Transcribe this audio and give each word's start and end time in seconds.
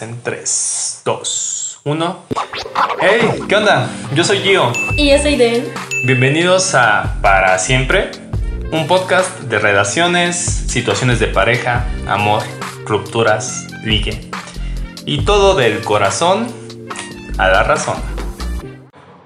En 0.00 0.22
3, 0.22 1.02
2, 1.04 1.80
1. 1.82 2.24
¡Hey! 3.00 3.42
¿Qué 3.48 3.56
onda? 3.56 3.90
Yo 4.14 4.22
soy 4.22 4.38
Gio. 4.38 4.70
Y 4.96 5.10
yo 5.10 5.18
soy 5.18 5.34
Den. 5.34 5.72
Bienvenidos 6.04 6.76
a 6.76 7.16
Para 7.20 7.58
Siempre, 7.58 8.12
un 8.70 8.86
podcast 8.86 9.40
de 9.40 9.58
relaciones, 9.58 10.36
situaciones 10.36 11.18
de 11.18 11.26
pareja, 11.26 11.84
amor, 12.06 12.44
rupturas, 12.84 13.66
ligue. 13.82 14.30
Y 15.04 15.24
todo 15.24 15.56
del 15.56 15.82
corazón 15.82 16.46
a 17.36 17.48
la 17.48 17.64
razón. 17.64 17.96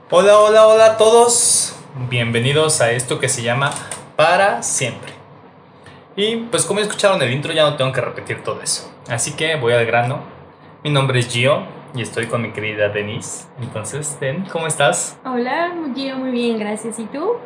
Hola, 0.09 0.39
hola, 0.39 0.67
hola 0.67 0.87
a 0.87 0.97
todos. 0.97 1.77
Bienvenidos 2.09 2.81
a 2.81 2.93
esto 2.93 3.21
que 3.21 3.29
se 3.29 3.43
llama 3.43 3.73
Para 4.17 4.63
Siempre. 4.63 5.13
Y 6.17 6.37
pues 6.37 6.65
como 6.65 6.81
escucharon 6.81 7.21
el 7.21 7.31
intro 7.31 7.53
ya 7.53 7.65
no 7.65 7.77
tengo 7.77 7.93
que 7.93 8.01
repetir 8.01 8.43
todo 8.43 8.63
eso. 8.63 8.91
Así 9.11 9.33
que 9.33 9.57
voy 9.57 9.75
al 9.75 9.85
grano 9.85 10.32
mi 10.85 10.91
nombre 10.91 11.21
es 11.21 11.29
Gio 11.29 11.63
y 11.95 12.03
estoy 12.03 12.27
con 12.27 12.43
mi 12.43 12.51
querida 12.51 12.89
Denise. 12.89 13.47
Entonces, 13.61 14.19
Den, 14.19 14.45
¿cómo 14.51 14.67
estás? 14.67 15.19
Hola, 15.25 15.73
Gio, 15.95 16.17
muy 16.17 16.31
bien, 16.31 16.59
gracias. 16.59 16.99
¿Y 16.99 17.05
tú? 17.05 17.37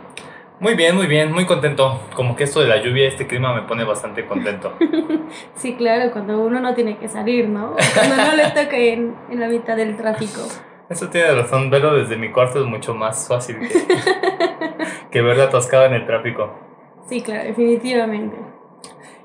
Muy 0.59 0.75
bien, 0.75 0.97
muy 0.97 1.07
bien, 1.07 1.33
muy 1.33 1.45
contento. 1.45 2.01
Como 2.15 2.35
que 2.35 2.45
esto 2.45 2.61
de 2.61 2.69
la 2.69 2.83
lluvia, 2.83 3.09
este 3.09 3.27
clima 3.27 3.55
me 3.55 3.63
pone 3.63 3.85
bastante 3.85 4.25
contento. 4.25 4.75
sí, 5.55 5.75
claro, 5.77 6.11
cuando 6.13 6.41
uno 6.41 6.61
no 6.61 6.75
tiene 6.75 6.97
que 6.97 7.09
salir, 7.09 7.49
¿no? 7.49 7.77
Cuando 7.95 8.17
no 8.17 8.37
le 8.37 8.49
toca 8.51 8.77
en, 8.77 9.15
en 9.31 9.41
la 9.41 9.49
mitad 9.49 9.77
del 9.77 9.97
tráfico. 9.97 10.41
Eso 10.89 11.09
tiene 11.11 11.33
razón, 11.33 11.69
verlo 11.69 11.95
desde 11.95 12.17
mi 12.17 12.31
cuarto 12.31 12.61
es 12.61 12.67
mucho 12.67 12.95
más 12.95 13.29
fácil 13.29 13.59
que, 13.59 13.69
que 15.11 15.21
verlo 15.21 15.43
atascado 15.43 15.85
en 15.85 15.95
el 15.95 16.07
tráfico. 16.07 16.55
Sí, 17.07 17.21
claro, 17.21 17.45
definitivamente. 17.45 18.56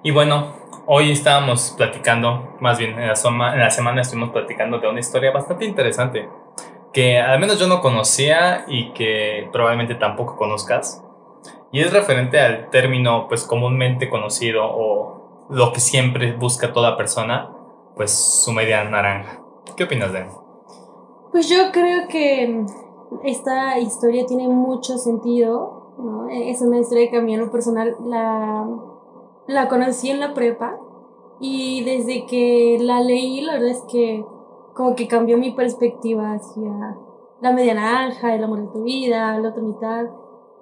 Y 0.04 0.12
bueno, 0.12 0.54
hoy 0.88 1.12
estábamos 1.12 1.76
platicando, 1.78 2.56
más 2.60 2.80
bien 2.80 3.00
en 3.00 3.08
la, 3.08 3.14
en 3.54 3.60
la 3.60 3.70
semana 3.70 4.02
estuvimos 4.02 4.32
platicando 4.32 4.80
de 4.80 4.88
una 4.88 5.00
historia 5.00 5.32
bastante 5.32 5.66
interesante 5.66 6.28
que 6.92 7.20
al 7.20 7.40
menos 7.40 7.60
yo 7.60 7.68
no 7.68 7.82
conocía 7.82 8.66
y 8.68 8.92
que 8.94 9.48
probablemente 9.52 9.96
tampoco 9.96 10.36
conozcas. 10.36 11.04
Y 11.72 11.80
es 11.82 11.94
referente 11.94 12.40
al 12.40 12.70
término 12.70 13.28
pues 13.28 13.44
comúnmente 13.44 14.10
conocido 14.10 14.64
o 14.66 15.48
lo 15.50 15.72
que 15.72 15.80
siempre 15.80 16.34
busca 16.34 16.74
toda 16.74 16.98
persona, 16.98 17.50
pues 17.96 18.12
su 18.44 18.52
media 18.52 18.84
naranja. 18.84 19.42
¿Qué 19.78 19.86
opinas 19.86 20.12
de 20.12 20.20
él? 20.20 20.28
Pues 21.32 21.48
yo 21.48 21.72
creo 21.72 22.08
que 22.10 22.66
esta 23.24 23.80
historia 23.80 24.26
tiene 24.26 24.50
mucho 24.50 24.98
sentido, 24.98 25.94
¿no? 25.98 26.28
Es 26.30 26.62
una 26.62 26.80
historia 26.80 27.10
que 27.10 27.18
a 27.18 27.22
mí 27.22 27.34
en 27.34 27.42
lo 27.42 27.52
personal 27.52 27.96
la 28.04 28.68
la 29.52 29.68
conocí 29.68 30.10
en 30.10 30.20
la 30.20 30.34
prepa 30.34 30.80
y 31.40 31.84
desde 31.84 32.26
que 32.26 32.78
la 32.80 33.02
leí, 33.02 33.42
la 33.42 33.54
verdad 33.54 33.70
es 33.70 33.84
que 33.92 34.26
como 34.74 34.96
que 34.96 35.08
cambió 35.08 35.38
mi 35.38 35.52
perspectiva 35.52 36.34
hacia 36.34 36.98
la 37.42 37.52
media 37.52 37.74
naranja, 37.74 38.36
el 38.36 38.44
amor 38.44 38.62
de 38.62 38.68
tu 38.68 38.84
vida, 38.84 39.38
la 39.38 39.50
otra 39.50 39.62
mitad. 39.62 40.06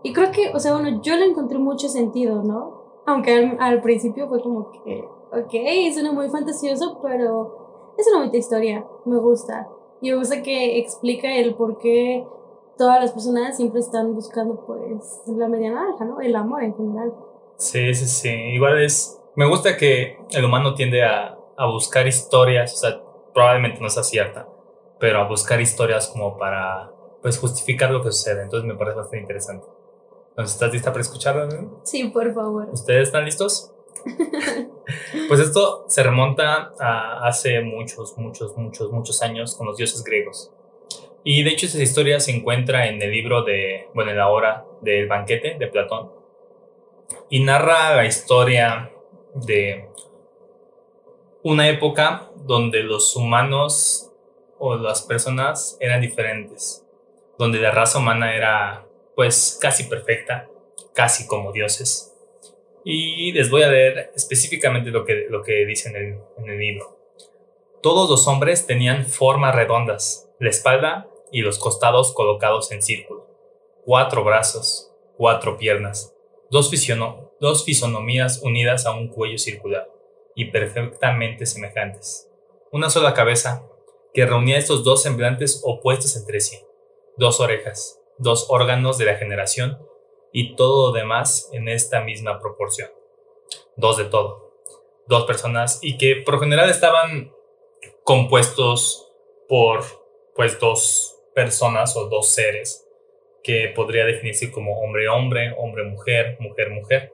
Y 0.01 0.13
creo 0.13 0.31
que, 0.31 0.51
o 0.53 0.59
sea, 0.59 0.73
bueno, 0.73 1.01
yo 1.01 1.15
le 1.17 1.25
encontré 1.25 1.59
mucho 1.59 1.89
sentido, 1.89 2.41
¿no? 2.43 3.01
Aunque 3.05 3.57
al, 3.59 3.81
principio 3.81 4.27
fue 4.29 4.41
como 4.41 4.71
que, 4.71 5.07
ok, 5.31 5.93
suena 5.93 6.11
muy 6.11 6.29
fantasioso, 6.29 6.99
pero 7.01 7.93
es 7.97 8.07
una 8.07 8.19
bonita 8.19 8.37
historia, 8.37 8.85
me 9.05 9.17
gusta. 9.17 9.67
Y 10.01 10.11
me 10.11 10.17
gusta 10.17 10.41
que 10.41 10.79
explica 10.79 11.35
el 11.35 11.55
por 11.55 11.77
qué 11.77 12.25
todas 12.77 13.01
las 13.01 13.11
personas 13.11 13.57
siempre 13.57 13.81
están 13.81 14.15
buscando, 14.15 14.63
pues, 14.65 15.21
la 15.27 15.49
media 15.49 15.71
naranja, 15.71 16.05
¿no? 16.05 16.21
El 16.21 16.35
amor 16.35 16.63
en 16.63 16.75
general. 16.75 17.13
Sí, 17.59 17.93
sí, 17.93 18.07
sí. 18.07 18.29
Igual 18.29 18.81
es. 18.81 19.19
Me 19.35 19.45
gusta 19.45 19.77
que 19.77 20.17
el 20.31 20.45
humano 20.45 20.73
tiende 20.73 21.03
a, 21.03 21.37
a 21.57 21.65
buscar 21.67 22.07
historias, 22.07 22.73
o 22.73 22.77
sea, 22.77 23.01
probablemente 23.33 23.79
no 23.81 23.89
sea 23.89 24.03
cierta, 24.03 24.47
pero 24.99 25.19
a 25.19 25.27
buscar 25.27 25.61
historias 25.61 26.07
como 26.07 26.37
para 26.37 26.91
pues 27.21 27.37
justificar 27.37 27.91
lo 27.91 28.01
que 28.01 28.11
sucede. 28.11 28.43
Entonces 28.43 28.67
me 28.67 28.75
parece 28.75 28.97
bastante 28.97 29.19
interesante. 29.19 29.67
Entonces, 30.29 30.55
¿estás 30.55 30.71
lista 30.71 30.91
para 30.91 31.01
escucharlo? 31.01 31.81
Sí, 31.83 32.05
por 32.05 32.33
favor. 32.33 32.69
¿Ustedes 32.71 33.07
están 33.09 33.25
listos? 33.25 33.73
pues 35.27 35.39
esto 35.41 35.83
se 35.89 36.01
remonta 36.01 36.71
a 36.79 37.27
hace 37.27 37.59
muchos, 37.59 38.17
muchos, 38.17 38.55
muchos, 38.55 38.89
muchos 38.89 39.21
años 39.21 39.55
con 39.55 39.67
los 39.67 39.75
dioses 39.75 40.01
griegos. 40.03 40.53
Y 41.25 41.43
de 41.43 41.49
hecho 41.49 41.65
esa 41.65 41.83
historia 41.83 42.21
se 42.21 42.31
encuentra 42.31 42.87
en 42.87 43.01
el 43.01 43.11
libro 43.11 43.43
de, 43.43 43.87
bueno, 43.93 44.11
en 44.11 44.17
la 44.17 44.29
obra 44.29 44.65
del 44.81 45.09
banquete 45.09 45.57
de 45.59 45.67
Platón 45.67 46.18
y 47.29 47.41
narra 47.41 47.95
la 47.95 48.05
historia 48.05 48.91
de 49.35 49.89
una 51.43 51.69
época 51.69 52.29
donde 52.35 52.83
los 52.83 53.15
humanos 53.15 54.11
o 54.57 54.75
las 54.75 55.03
personas 55.03 55.77
eran 55.79 56.01
diferentes, 56.01 56.85
donde 57.37 57.59
la 57.59 57.71
raza 57.71 57.99
humana 57.99 58.35
era 58.35 58.85
pues 59.15 59.57
casi 59.61 59.85
perfecta, 59.85 60.49
casi 60.93 61.27
como 61.27 61.51
dioses. 61.51 62.13
Y 62.83 63.31
les 63.33 63.49
voy 63.49 63.63
a 63.63 63.69
leer 63.69 64.11
específicamente 64.15 64.89
lo 64.89 65.05
que, 65.05 65.27
lo 65.29 65.43
que 65.43 65.65
dice 65.65 65.89
en 65.89 65.95
el, 65.95 66.19
en 66.37 66.49
el 66.49 66.57
libro. 66.57 66.97
Todos 67.81 68.09
los 68.09 68.27
hombres 68.27 68.65
tenían 68.65 69.05
formas 69.05 69.55
redondas, 69.55 70.29
la 70.39 70.49
espalda 70.49 71.07
y 71.31 71.41
los 71.41 71.59
costados 71.59 72.13
colocados 72.13 72.71
en 72.71 72.81
círculo, 72.81 73.27
cuatro 73.85 74.23
brazos, 74.23 74.91
cuatro 75.15 75.57
piernas, 75.57 76.13
dos, 76.49 76.71
dos 77.39 77.65
fisonomías 77.65 78.41
unidas 78.43 78.85
a 78.85 78.91
un 78.91 79.07
cuello 79.07 79.37
circular 79.37 79.89
y 80.35 80.45
perfectamente 80.45 81.45
semejantes. 81.45 82.29
Una 82.71 82.89
sola 82.89 83.13
cabeza 83.13 83.65
que 84.13 84.25
reunía 84.25 84.57
estos 84.57 84.83
dos 84.83 85.03
semblantes 85.03 85.61
opuestos 85.63 86.15
entre 86.15 86.39
sí, 86.39 86.59
dos 87.17 87.39
orejas, 87.39 87.99
dos 88.17 88.47
órganos 88.49 88.97
de 88.97 89.05
la 89.05 89.15
generación 89.15 89.77
y 90.31 90.55
todo 90.55 90.87
lo 90.87 90.93
demás 90.93 91.49
en 91.51 91.67
esta 91.67 92.01
misma 92.01 92.39
proporción. 92.39 92.89
Dos 93.75 93.97
de 93.97 94.05
todo. 94.05 94.53
Dos 95.07 95.25
personas 95.25 95.79
y 95.81 95.97
que 95.97 96.17
por 96.17 96.39
general 96.39 96.69
estaban 96.69 97.33
compuestos 98.03 99.11
por 99.47 99.83
pues 100.35 100.59
dos 100.59 101.15
personas 101.33 101.95
o 101.95 102.07
dos 102.07 102.29
seres 102.29 102.88
que 103.49 103.73
podría 103.75 104.05
definirse 104.05 104.51
como 104.51 104.79
hombre-hombre, 104.79 105.55
hombre-mujer, 105.57 106.37
mujer-mujer. 106.39 107.11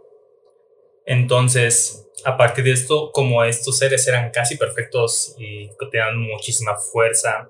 Entonces, 1.06 2.10
a 2.26 2.36
partir 2.36 2.66
de 2.66 2.74
esto, 2.74 3.10
como 3.14 3.42
estos 3.46 3.78
seres 3.78 4.06
eran 4.06 4.32
casi 4.32 4.58
perfectos 4.58 5.34
y 5.40 5.70
tenían 5.90 6.20
muchísima 6.20 6.76
fuerza 6.76 7.50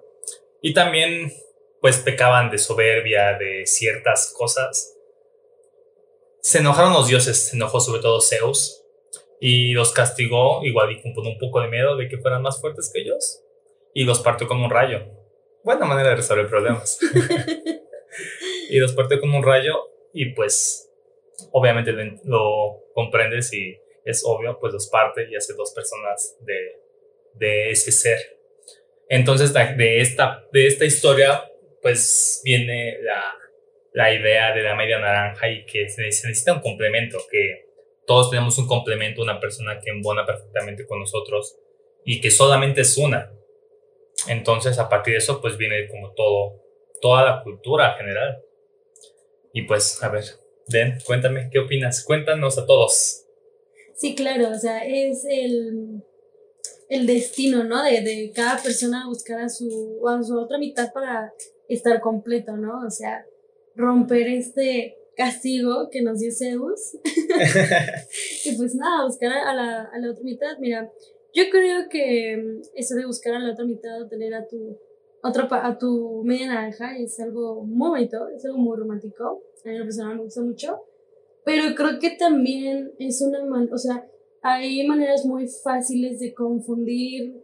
y 0.62 0.76
también 0.76 1.34
pues 1.82 1.98
pecaban 1.98 2.52
de 2.52 2.60
soberbia, 2.60 3.36
de 3.40 3.66
ciertas 3.66 4.32
cosas, 4.38 4.96
se 6.42 6.60
enojaron 6.60 6.94
los 6.94 7.08
dioses, 7.08 7.40
se 7.48 7.56
enojó 7.56 7.80
sobre 7.80 8.04
todo 8.04 8.22
Zeus 8.22 8.84
y 9.42 9.74
los 9.74 9.94
castigó 9.94 10.64
igual 10.64 10.92
y 10.92 11.02
con 11.02 11.26
un 11.26 11.40
poco 11.40 11.60
de 11.62 11.70
miedo 11.70 11.98
de 11.98 12.08
que 12.08 12.20
fueran 12.20 12.44
más 12.44 12.62
fuertes 12.62 12.92
que 12.94 13.02
ellos 13.02 13.42
y 13.96 14.04
los 14.04 14.20
partió 14.20 14.48
con 14.48 14.64
un 14.64 14.70
rayo. 14.70 15.08
Buena 15.64 15.88
manera 15.88 16.10
de 16.10 16.18
resolver 16.18 16.48
problemas. 16.48 17.00
y 18.70 18.80
los 18.80 18.94
partió 18.94 19.20
con 19.20 19.34
un 19.34 19.44
rayo 19.44 19.76
y 20.14 20.34
pues 20.34 20.92
obviamente 21.52 21.94
lo, 22.24 22.82
comprendes 22.94 23.54
y 23.54 23.78
es 24.06 24.24
obvio, 24.26 24.58
pues 24.60 24.72
los 24.72 24.88
parte 24.88 25.28
y 25.30 25.36
hace 25.36 25.54
dos 25.54 25.74
personas 25.74 26.38
de, 26.42 26.80
de 27.34 27.72
ese 27.72 27.92
ser. 27.92 28.20
Entonces 29.10 29.54
de 29.54 30.00
esta, 30.00 30.46
de 30.52 30.68
esta 30.68 30.86
historia 30.86 31.52
pues 31.82 32.42
viene 32.44 32.98
la, 33.02 33.22
la 33.94 34.14
idea 34.14 34.54
de 34.54 34.62
la 34.62 34.76
media 34.76 35.00
naranja 35.00 35.50
y 35.50 35.66
que 35.66 35.88
se 35.88 36.02
necesita 36.02 36.54
un 36.54 36.60
complemento, 36.60 37.18
que 37.32 37.66
todos 38.06 38.30
tenemos 38.30 38.58
un 38.58 38.68
complemento, 38.68 39.22
una 39.22 39.40
persona 39.40 39.80
que 39.80 39.92
embona 39.92 40.26
perfectamente 40.26 40.86
con 40.86 41.00
nosotros 41.00 41.58
y 42.04 42.20
que 42.22 42.30
solamente 42.30 42.82
es 42.82 42.98
una. 42.98 43.32
Entonces 44.28 44.80
a 44.80 44.90
partir 44.90 45.14
de 45.14 45.20
eso 45.20 45.42
pues 45.42 45.58
viene 45.58 45.88
como 45.88 46.14
todo, 46.14 46.62
toda 47.02 47.24
la 47.24 47.44
cultura 47.44 47.94
general. 47.94 48.42
Y 49.56 49.62
pues, 49.62 50.04
a 50.04 50.10
ver, 50.10 50.26
Den, 50.68 50.98
cuéntame, 51.06 51.50
¿qué 51.50 51.60
opinas? 51.60 52.04
Cuéntanos 52.04 52.58
a 52.58 52.66
todos. 52.66 53.26
Sí, 53.96 54.14
claro, 54.14 54.50
o 54.50 54.60
sea, 54.60 54.86
es 54.86 55.24
el, 55.30 56.04
el 56.90 57.08
destino, 57.08 57.64
¿no? 57.64 57.82
De, 57.82 58.02
de, 58.02 58.34
cada 58.36 58.62
persona 58.62 59.08
buscar 59.08 59.40
a 59.40 59.48
su, 59.48 60.06
a 60.10 60.22
su 60.22 60.38
otra 60.38 60.58
mitad 60.58 60.92
para 60.92 61.32
estar 61.70 62.02
completo, 62.02 62.58
¿no? 62.58 62.86
O 62.86 62.90
sea, 62.92 63.26
romper 63.76 64.28
este 64.28 64.98
castigo 65.16 65.88
que 65.90 66.02
nos 66.02 66.20
dio 66.20 66.34
Zeus. 66.34 66.98
y 68.44 68.58
pues 68.58 68.76
nada, 68.76 69.06
buscar 69.06 69.32
a 69.32 69.54
la, 69.54 69.84
a 69.84 69.98
la 70.00 70.12
otra 70.12 70.24
mitad. 70.26 70.58
Mira, 70.60 70.92
yo 71.34 71.44
creo 71.50 71.88
que 71.90 72.60
eso 72.76 72.96
de 72.96 73.06
buscar 73.06 73.36
a 73.36 73.40
la 73.40 73.54
otra 73.54 73.64
mitad, 73.64 74.06
tener 74.10 74.34
a 74.34 74.46
tu 74.46 74.78
otro 75.26 75.48
a 75.52 75.78
tu 75.78 76.22
media 76.24 76.48
naranja 76.48 76.96
es 76.98 77.20
algo 77.20 77.64
muy 77.64 77.90
bonito, 77.90 78.28
es 78.30 78.46
algo 78.46 78.60
muy 78.60 78.78
romántico. 78.78 79.42
A 79.66 79.70
mí 79.70 79.78
personal 79.80 80.18
me 80.18 80.24
gusta 80.24 80.42
mucho. 80.42 80.82
Pero 81.44 81.74
creo 81.76 82.00
que 82.00 82.12
también 82.12 82.94
es 83.00 83.22
una, 83.22 83.40
o 83.72 83.78
sea, 83.78 84.08
hay 84.44 84.86
maneras 84.88 85.26
muy 85.26 85.48
fáciles 85.48 86.20
de 86.20 86.36
confundir 86.36 87.44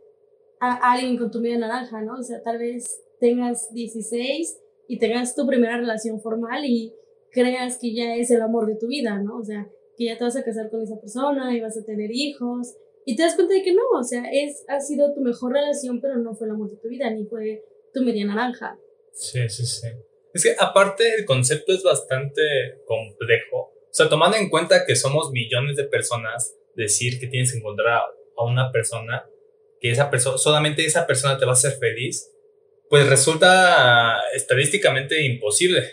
a 0.60 0.94
alguien 0.94 1.18
con 1.18 1.31
tu 1.31 1.39
media 1.39 1.57
naranja, 1.57 2.01
¿no? 2.01 2.19
O 2.19 2.24
sea, 2.24 2.44
tal 2.44 2.60
vez 2.60 3.01
tengas 3.19 3.74
16 3.74 4.60
y 4.88 5.00
tengas 5.00 5.36
tu 5.36 5.48
primera 5.48 5.77
relación 5.77 6.22
formal 6.22 6.63
y 6.66 6.94
creas 7.31 7.80
que 7.80 7.95
ya 7.95 8.16
es 8.16 8.30
el 8.30 8.44
amor 8.44 8.68
de 8.68 8.75
tu 8.75 8.88
vida, 8.88 9.18
¿no? 9.19 9.38
O 9.38 9.44
sea, 9.44 9.68
que 9.98 10.06
ya 10.06 10.18
te 10.18 10.24
vas 10.24 10.36
a 10.36 10.44
casar 10.44 10.69
con 10.69 10.81
esa 10.81 11.00
persona 11.00 11.56
y 11.56 11.62
vas 11.62 11.77
a 11.77 11.84
tener 11.84 12.12
hijos 12.12 12.75
y 13.06 13.16
te 13.16 13.24
das 13.24 13.36
cuenta 13.36 13.56
de 13.56 13.63
que 13.63 13.74
no, 13.74 13.81
o 13.94 14.04
sea, 14.04 14.24
es, 14.31 14.63
ha 14.68 14.80
sido 14.80 15.13
tu 15.13 15.22
mejor 15.22 15.54
relación, 15.54 16.00
pero 16.01 16.18
no 16.18 16.36
fue 16.36 16.48
el 16.48 16.54
amor 16.54 16.69
de 16.69 16.77
tu 16.77 16.88
vida, 16.88 17.10
ni 17.10 17.25
fue 17.25 17.63
tu 17.93 18.03
media 18.03 18.25
naranja. 18.25 18.77
Sí, 19.13 19.47
sí, 19.49 19.65
sí. 19.65 19.88
Es 20.33 20.43
que 20.43 20.55
aparte 20.57 21.15
el 21.15 21.25
concepto 21.25 21.73
es 21.73 21.83
bastante 21.83 22.41
complejo. 22.85 23.57
O 23.57 23.93
sea, 23.93 24.07
tomando 24.07 24.38
en 24.38 24.49
cuenta 24.49 24.85
que 24.85 24.95
somos 24.95 25.31
millones 25.31 25.75
de 25.75 25.83
personas, 25.83 26.55
decir 26.75 27.19
que 27.19 27.27
tienes 27.27 27.51
que 27.51 27.57
encontrar 27.57 28.03
a 28.38 28.43
una 28.45 28.71
persona, 28.71 29.25
que 29.81 29.91
esa 29.91 30.09
persona, 30.09 30.38
solamente 30.38 30.85
esa 30.85 31.05
persona 31.05 31.38
te 31.38 31.45
va 31.45 31.51
a 31.51 31.53
hacer 31.53 31.73
feliz, 31.73 32.31
pues 32.89 33.07
resulta 33.09 34.21
estadísticamente 34.33 35.21
imposible. 35.23 35.89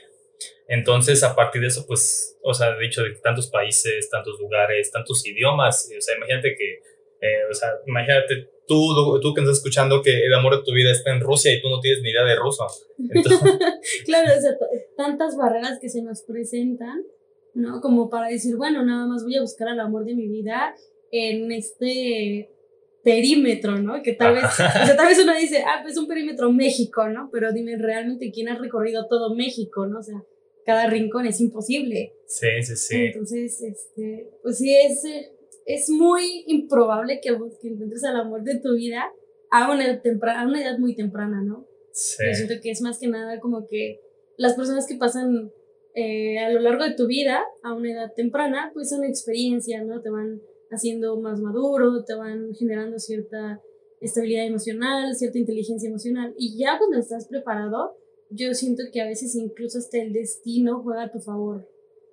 Entonces, 0.69 1.23
a 1.23 1.35
partir 1.35 1.63
de 1.63 1.69
eso, 1.69 1.87
pues, 1.87 2.39
o 2.43 2.53
sea, 2.53 2.75
de 2.75 2.87
hecho, 2.87 3.03
de 3.03 3.15
tantos 3.23 3.49
países, 3.49 4.09
tantos 4.11 4.39
lugares, 4.39 4.91
tantos 4.91 5.27
idiomas, 5.27 5.91
o 5.97 6.01
sea, 6.01 6.17
imagínate 6.17 6.55
que, 6.57 6.75
eh, 7.21 7.45
o 7.51 7.55
sea, 7.55 7.71
imagínate 7.87 8.51
tú, 8.69 9.19
tú 9.21 9.35
que 9.35 9.41
estás 9.41 9.57
escuchando 9.57 10.03
que 10.03 10.25
el 10.25 10.33
amor 10.35 10.57
de 10.57 10.63
tu 10.63 10.73
vida 10.73 10.93
está 10.93 11.13
en 11.13 11.21
Rusia 11.21 11.53
y 11.53 11.61
tú 11.61 11.69
no 11.69 11.81
tienes 11.81 12.03
ni 12.03 12.11
idea 12.11 12.25
de 12.25 12.37
ruso. 12.37 12.67
claro, 14.05 14.33
o 14.37 14.41
sea, 14.41 14.57
tantas 14.97 15.37
barreras 15.37 15.79
que 15.81 15.89
se 15.89 16.03
nos 16.03 16.23
presentan, 16.23 17.03
¿no? 17.55 17.81
Como 17.81 18.09
para 18.09 18.29
decir, 18.29 18.57
bueno, 18.57 18.85
nada 18.85 19.07
más 19.07 19.25
voy 19.25 19.37
a 19.37 19.41
buscar 19.41 19.69
el 19.69 19.81
amor 19.81 20.05
de 20.05 20.15
mi 20.15 20.29
vida 20.29 20.77
en 21.11 21.51
este 21.51 22.51
perímetro, 23.03 23.79
¿no? 23.79 24.03
Que 24.03 24.13
tal 24.13 24.35
vez, 24.35 24.45
o 24.45 24.51
sea, 24.51 24.97
tal 24.97 25.09
vez 25.09 25.19
uno 25.19 25.35
dice, 25.35 25.65
ah, 25.67 25.81
pues 25.83 25.97
un 25.97 26.07
perímetro 26.07 26.53
México, 26.53 27.09
¿no? 27.09 27.31
Pero 27.33 27.53
dime 27.53 27.77
realmente 27.79 28.31
quién 28.31 28.49
ha 28.49 28.59
recorrido 28.59 29.07
todo 29.09 29.35
México, 29.35 29.87
¿no? 29.87 30.01
O 30.01 30.03
sea, 30.03 30.23
cada 30.67 30.87
rincón 30.87 31.27
es 31.27 31.41
imposible. 31.41 32.15
Sí, 32.27 32.49
sí, 32.63 32.77
sí. 32.77 32.97
Entonces, 32.97 33.63
este, 33.63 34.29
pues 34.43 34.59
sí, 34.59 34.77
es, 34.77 35.03
es 35.69 35.91
muy 35.91 36.45
improbable 36.47 37.21
que, 37.23 37.29
que 37.61 37.69
encuentres 37.69 38.03
al 38.05 38.17
amor 38.17 38.43
de 38.43 38.59
tu 38.59 38.75
vida 38.75 39.13
a 39.51 39.71
una, 39.71 40.01
temprana, 40.01 40.41
a 40.41 40.47
una 40.47 40.63
edad 40.63 40.79
muy 40.79 40.95
temprana, 40.95 41.43
¿no? 41.43 41.67
Sí. 41.93 42.25
Yo 42.27 42.35
siento 42.35 42.55
que 42.63 42.71
es 42.71 42.81
más 42.81 42.99
que 42.99 43.07
nada 43.07 43.39
como 43.39 43.67
que 43.67 44.01
las 44.39 44.55
personas 44.55 44.87
que 44.87 44.97
pasan 44.97 45.53
eh, 45.95 46.39
a 46.39 46.51
lo 46.51 46.61
largo 46.61 46.85
de 46.85 46.95
tu 46.95 47.07
vida, 47.07 47.45
a 47.63 47.75
una 47.75 47.93
edad 47.93 48.13
temprana, 48.17 48.71
pues 48.73 48.89
son 48.89 49.05
experiencias, 49.05 49.85
¿no? 49.85 50.01
Te 50.01 50.09
van 50.09 50.41
haciendo 50.71 51.21
más 51.21 51.41
maduro, 51.41 52.03
te 52.05 52.15
van 52.15 52.55
generando 52.55 52.99
cierta 52.99 53.61
estabilidad 54.01 54.47
emocional, 54.47 55.15
cierta 55.17 55.39
inteligencia 55.39 55.89
emocional. 55.89 56.35
Y 56.39 56.59
ya 56.59 56.79
cuando 56.79 56.99
estás 56.99 57.29
preparado, 57.29 57.97
yo 58.31 58.55
siento 58.55 58.85
que 58.91 59.03
a 59.03 59.07
veces 59.07 59.35
incluso 59.35 59.79
hasta 59.79 59.99
el 59.99 60.15
destino 60.15 60.83
juega 60.83 61.05
a 61.05 61.11
tu 61.11 61.19
favor, 61.21 61.69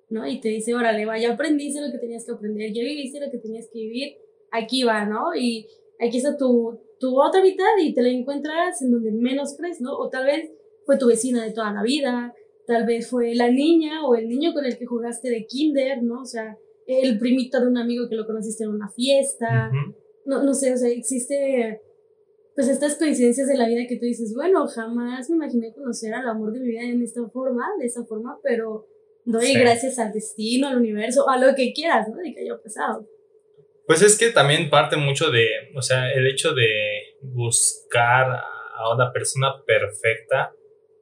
¿no? 0.08 0.26
Y 0.26 0.40
te 0.40 0.48
dice, 0.48 0.74
órale, 0.74 1.04
va, 1.06 1.18
ya 1.18 1.32
aprendiste 1.32 1.80
lo 1.80 1.92
que 1.92 1.98
tenías 1.98 2.24
que 2.24 2.32
aprender, 2.32 2.72
ya 2.72 2.82
viviste 2.82 3.20
lo 3.20 3.30
que 3.30 3.38
tenías 3.38 3.68
que 3.72 3.80
vivir, 3.80 4.16
aquí 4.50 4.82
va, 4.82 5.04
¿no? 5.04 5.34
Y 5.34 5.66
aquí 6.00 6.18
está 6.18 6.36
tu, 6.36 6.78
tu 6.98 7.20
otra 7.20 7.42
mitad 7.42 7.64
y 7.82 7.94
te 7.94 8.02
la 8.02 8.08
encuentras 8.08 8.80
en 8.82 8.92
donde 8.92 9.12
menos 9.12 9.56
crees, 9.56 9.80
¿no? 9.80 9.96
O 9.96 10.08
tal 10.08 10.26
vez 10.26 10.50
fue 10.84 10.98
tu 10.98 11.08
vecina 11.08 11.44
de 11.44 11.52
toda 11.52 11.72
la 11.72 11.82
vida, 11.82 12.34
tal 12.66 12.86
vez 12.86 13.08
fue 13.08 13.34
la 13.34 13.50
niña 13.50 14.06
o 14.06 14.14
el 14.14 14.28
niño 14.28 14.52
con 14.52 14.64
el 14.64 14.78
que 14.78 14.86
jugaste 14.86 15.30
de 15.30 15.46
kinder, 15.46 16.02
¿no? 16.02 16.22
O 16.22 16.26
sea, 16.26 16.58
el 16.86 17.18
primito 17.18 17.60
de 17.60 17.66
un 17.66 17.78
amigo 17.78 18.08
que 18.08 18.14
lo 18.14 18.26
conociste 18.26 18.64
en 18.64 18.70
una 18.70 18.88
fiesta. 18.88 19.70
no, 20.24 20.42
no 20.42 20.54
sé, 20.54 20.72
o 20.72 20.76
sea, 20.76 20.88
existe 20.88 21.82
pues 22.54 22.68
estas 22.68 22.96
coincidencias 22.96 23.48
de 23.48 23.56
la 23.56 23.68
vida 23.68 23.86
que 23.86 23.98
tú 23.98 24.06
dices, 24.06 24.34
bueno, 24.34 24.66
jamás 24.66 25.28
me 25.28 25.36
imaginé 25.36 25.74
conocer 25.74 26.14
al 26.14 26.26
amor 26.26 26.52
de 26.52 26.60
mi 26.60 26.68
vida 26.68 26.84
en 26.84 27.02
esta 27.02 27.22
forma, 27.28 27.66
de 27.78 27.84
esa 27.84 28.02
forma, 28.06 28.38
pero 28.42 28.86
doy 29.26 29.54
gracias 29.54 29.98
al 29.98 30.12
destino, 30.12 30.68
al 30.68 30.78
universo, 30.78 31.28
a 31.28 31.36
lo 31.36 31.54
que 31.54 31.72
quieras, 31.72 32.08
¿no? 32.08 32.16
De 32.16 32.32
que 32.32 32.40
haya 32.40 32.56
pasado. 32.62 33.06
Pues 33.86 34.00
es 34.02 34.16
que 34.16 34.30
también 34.30 34.70
parte 34.70 34.96
mucho 34.96 35.30
de, 35.30 35.48
o 35.74 35.82
sea, 35.82 36.10
el 36.12 36.26
hecho 36.26 36.54
de 36.54 37.16
buscar 37.20 38.26
a 38.30 38.94
una 38.94 39.12
persona 39.12 39.62
perfecta, 39.64 40.52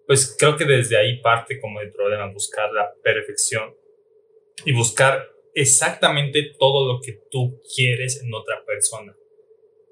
pues 0.06 0.36
creo 0.38 0.56
que 0.56 0.64
desde 0.64 0.96
ahí 0.96 1.20
parte 1.20 1.60
como 1.60 1.80
el 1.80 1.92
problema, 1.92 2.30
buscar 2.32 2.72
la 2.72 2.92
perfección 3.02 3.74
y 4.64 4.72
buscar 4.72 5.30
exactamente 5.54 6.54
todo 6.58 6.92
lo 6.92 7.00
que 7.00 7.20
tú 7.30 7.60
quieres 7.74 8.22
en 8.22 8.34
otra 8.34 8.64
persona. 8.66 9.16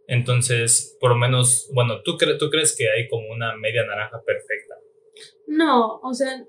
Entonces, 0.07 0.97
por 1.01 1.11
lo 1.11 1.17
menos, 1.17 1.71
bueno, 1.73 2.03
¿tú, 2.03 2.17
¿tú 2.17 2.51
crees 2.51 2.77
que 2.77 2.91
hay 2.91 3.09
como 3.09 3.31
una 3.31 3.57
media 3.57 3.85
naranja 3.87 4.23
perfecta? 4.23 4.75
No, 5.47 6.01
o 6.03 6.13
sea, 6.13 6.47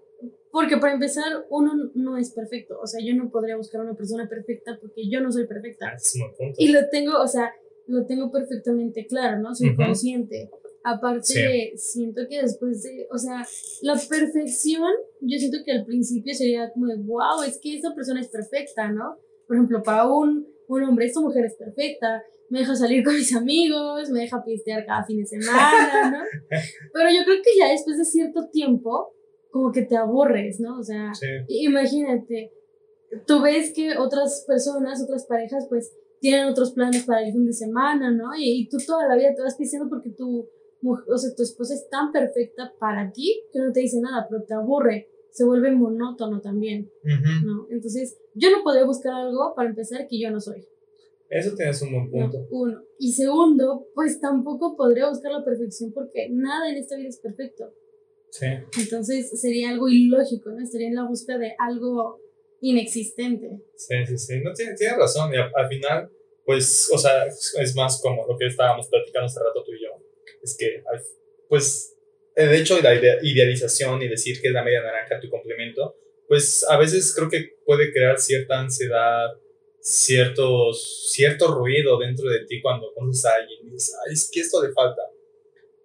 porque 0.53 0.77
para 0.77 0.93
empezar, 0.93 1.47
uno 1.49 1.71
no 1.95 2.15
es 2.15 2.31
perfecto. 2.31 2.79
O 2.79 2.85
sea, 2.85 3.03
yo 3.03 3.15
no 3.15 3.31
podría 3.31 3.57
buscar 3.57 3.81
una 3.81 3.95
persona 3.95 4.29
perfecta 4.29 4.77
porque 4.79 5.09
yo 5.09 5.19
no 5.19 5.31
soy 5.31 5.47
perfecta. 5.47 5.87
Ah. 5.87 6.53
Y 6.59 6.67
lo 6.71 6.87
tengo, 6.91 7.19
o 7.19 7.27
sea, 7.27 7.51
lo 7.87 8.05
tengo 8.05 8.31
perfectamente 8.31 9.07
claro, 9.07 9.39
¿no? 9.39 9.55
Soy 9.55 9.75
consciente. 9.75 10.51
Aparte, 10.83 11.73
siento 11.75 12.21
que 12.29 12.43
después 12.43 12.83
de, 12.83 13.07
o 13.09 13.17
sea, 13.17 13.43
la 13.81 13.95
perfección, 14.07 14.91
yo 15.21 15.39
siento 15.39 15.57
que 15.65 15.71
al 15.71 15.85
principio 15.85 16.35
sería 16.35 16.71
como 16.71 16.85
de, 16.85 16.97
wow, 16.97 17.41
es 17.47 17.57
que 17.59 17.75
esta 17.75 17.95
persona 17.95 18.21
es 18.21 18.27
perfecta, 18.27 18.91
¿no? 18.91 19.17
Por 19.47 19.55
ejemplo, 19.55 19.81
para 19.81 20.07
un, 20.07 20.47
un 20.67 20.83
hombre, 20.83 21.07
esta 21.07 21.19
mujer 21.19 21.45
es 21.45 21.55
perfecta, 21.55 22.21
me 22.49 22.59
deja 22.59 22.75
salir 22.75 23.03
con 23.03 23.15
mis 23.15 23.35
amigos, 23.35 24.11
me 24.11 24.19
deja 24.19 24.43
pistear 24.45 24.85
cada 24.85 25.03
fin 25.03 25.17
de 25.17 25.25
semana, 25.25 26.11
¿no? 26.11 26.19
Pero 26.93 27.09
yo 27.09 27.23
creo 27.25 27.37
que 27.43 27.57
ya 27.57 27.69
después 27.69 27.97
de 27.97 28.05
cierto 28.05 28.49
tiempo, 28.51 29.15
como 29.53 29.71
que 29.71 29.83
te 29.83 29.95
aburres, 29.95 30.59
¿no? 30.59 30.79
O 30.79 30.83
sea, 30.83 31.13
imagínate, 31.47 32.51
tú 33.27 33.41
ves 33.41 33.71
que 33.73 33.97
otras 33.97 34.43
personas, 34.47 35.01
otras 35.01 35.25
parejas, 35.27 35.67
pues 35.69 35.95
tienen 36.19 36.47
otros 36.47 36.71
planes 36.71 37.03
para 37.03 37.23
el 37.23 37.31
fin 37.31 37.45
de 37.45 37.53
semana, 37.53 38.09
¿no? 38.11 38.35
Y, 38.35 38.61
y 38.61 38.67
tú 38.67 38.77
toda 38.85 39.07
la 39.07 39.15
vida 39.15 39.35
te 39.35 39.43
vas 39.43 39.55
pisteando 39.55 39.89
porque 39.89 40.09
tú 40.09 40.49
o 40.85 41.17
sea, 41.17 41.33
tu 41.35 41.43
esposa 41.43 41.73
es 41.73 41.87
tan 41.89 42.11
perfecta 42.11 42.73
para 42.79 43.11
ti 43.11 43.43
que 43.51 43.59
no 43.59 43.71
te 43.71 43.81
dice 43.81 44.01
nada, 44.01 44.27
pero 44.29 44.43
te 44.43 44.53
aburre, 44.53 45.07
se 45.29 45.45
vuelve 45.45 45.71
monótono 45.71 46.41
también, 46.41 46.91
¿no? 47.45 47.67
Entonces, 47.69 48.19
yo 48.33 48.51
no 48.51 48.63
podría 48.63 48.85
buscar 48.85 49.13
algo 49.13 49.53
para 49.55 49.69
empezar 49.69 50.07
que 50.07 50.19
yo 50.19 50.29
no 50.31 50.39
soy. 50.39 50.65
Eso 51.29 51.55
tienes 51.55 51.81
un 51.81 51.93
buen 51.93 52.11
punto. 52.11 52.47
uno. 52.51 52.83
Y 52.99 53.13
segundo, 53.13 53.87
pues 53.95 54.19
tampoco 54.19 54.75
podría 54.75 55.09
buscar 55.09 55.31
la 55.31 55.43
perfección 55.43 55.91
porque 55.91 56.29
nada 56.29 56.69
en 56.69 56.77
esta 56.77 56.95
vida 56.95 57.09
es 57.09 57.19
perfecto. 57.19 57.73
Sí. 58.33 58.47
Entonces 58.79 59.39
sería 59.39 59.69
algo 59.69 59.87
ilógico, 59.89 60.49
¿no? 60.49 60.63
Estaría 60.63 60.87
en 60.87 60.95
la 60.95 61.07
búsqueda 61.07 61.37
de 61.37 61.53
algo 61.59 62.19
inexistente. 62.61 63.61
Sí, 63.75 63.95
sí, 64.07 64.17
sí. 64.17 64.41
No, 64.41 64.53
tienes 64.53 64.79
tiene 64.79 64.97
razón. 64.97 65.31
Y 65.31 65.37
al, 65.37 65.67
final, 65.69 66.09
pues, 66.43 66.89
o 66.91 66.97
sea, 66.97 67.27
es 67.27 67.75
más 67.75 68.01
como 68.01 68.25
lo 68.27 68.35
que 68.35 68.47
estábamos 68.47 68.87
platicando 68.87 69.27
hace 69.27 69.39
rato 69.39 69.63
tú 69.63 69.71
y 69.73 69.83
yo 69.83 70.03
es 70.41 70.57
que, 70.57 70.83
pues, 71.47 71.95
de 72.35 72.57
hecho, 72.57 72.79
la 72.81 72.93
idealización 73.21 74.01
y 74.01 74.07
decir 74.07 74.41
que 74.41 74.47
es 74.47 74.53
la 74.53 74.63
media 74.63 74.81
naranja 74.81 75.19
tu 75.19 75.29
complemento, 75.29 75.95
pues 76.27 76.65
a 76.67 76.77
veces 76.77 77.13
creo 77.15 77.29
que 77.29 77.57
puede 77.65 77.93
crear 77.93 78.19
cierta 78.19 78.59
ansiedad, 78.59 79.29
ciertos, 79.79 81.11
cierto 81.11 81.53
ruido 81.53 81.99
dentro 81.99 82.27
de 82.29 82.45
ti 82.45 82.61
cuando 82.61 82.91
conoces 82.93 83.25
a 83.25 83.35
alguien 83.35 83.67
y 83.67 83.71
dices, 83.71 83.95
Ay, 84.05 84.13
es 84.13 84.29
que 84.31 84.39
esto 84.39 84.65
le 84.65 84.71
falta. 84.73 85.01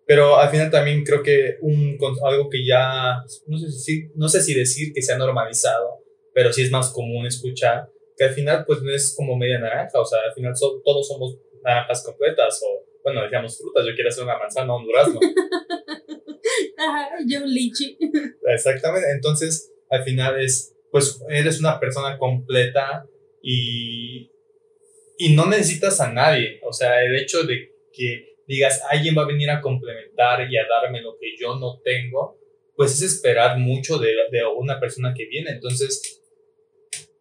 Pero 0.08 0.38
al 0.38 0.48
final 0.48 0.70
también 0.70 1.04
creo 1.04 1.22
que 1.22 1.58
un, 1.60 1.98
algo 2.24 2.48
que 2.48 2.64
ya, 2.64 3.22
no 3.46 3.58
sé, 3.58 3.70
si, 3.70 4.08
no 4.14 4.26
sé 4.26 4.40
si 4.40 4.54
decir 4.54 4.90
que 4.94 5.02
se 5.02 5.12
ha 5.12 5.18
normalizado, 5.18 6.02
pero 6.32 6.50
sí 6.50 6.62
es 6.62 6.70
más 6.70 6.90
común 6.94 7.26
escuchar, 7.26 7.90
que 8.16 8.24
al 8.24 8.30
final 8.30 8.64
pues 8.66 8.80
no 8.80 8.90
es 8.90 9.14
como 9.14 9.36
media 9.36 9.58
naranja, 9.58 10.00
o 10.00 10.06
sea, 10.06 10.20
al 10.26 10.32
final 10.32 10.54
todos 10.82 11.06
somos 11.06 11.36
naranjas 11.62 12.02
completas 12.02 12.58
o 12.64 12.86
bueno, 13.04 13.22
decíamos 13.22 13.58
frutas, 13.58 13.84
yo 13.86 13.94
quiero 13.94 14.08
hacer 14.08 14.24
una 14.24 14.38
manzana 14.38 14.72
o 14.72 14.78
un 14.78 14.86
durazno. 14.86 15.20
yo 17.28 17.42
un 17.42 17.52
lichi. 17.52 17.98
Exactamente, 18.46 19.10
entonces 19.10 19.74
al 19.90 20.04
final 20.04 20.40
es, 20.40 20.74
pues 20.90 21.20
eres 21.28 21.60
una 21.60 21.78
persona 21.78 22.16
completa 22.16 23.06
y, 23.42 24.30
y 25.18 25.34
no 25.34 25.44
necesitas 25.44 26.00
a 26.00 26.10
nadie, 26.10 26.60
o 26.62 26.72
sea, 26.72 27.04
el 27.04 27.14
hecho 27.14 27.42
de 27.42 27.74
que 27.92 28.27
digas, 28.48 28.82
alguien 28.90 29.16
va 29.16 29.22
a 29.22 29.26
venir 29.28 29.50
a 29.50 29.60
complementar 29.60 30.50
y 30.50 30.56
a 30.56 30.66
darme 30.66 31.00
lo 31.02 31.16
que 31.18 31.36
yo 31.38 31.56
no 31.56 31.80
tengo, 31.84 32.38
pues 32.74 32.94
es 32.94 33.02
esperar 33.02 33.58
mucho 33.58 33.98
de, 33.98 34.08
de 34.32 34.44
una 34.56 34.80
persona 34.80 35.14
que 35.14 35.26
viene, 35.26 35.50
entonces 35.50 36.22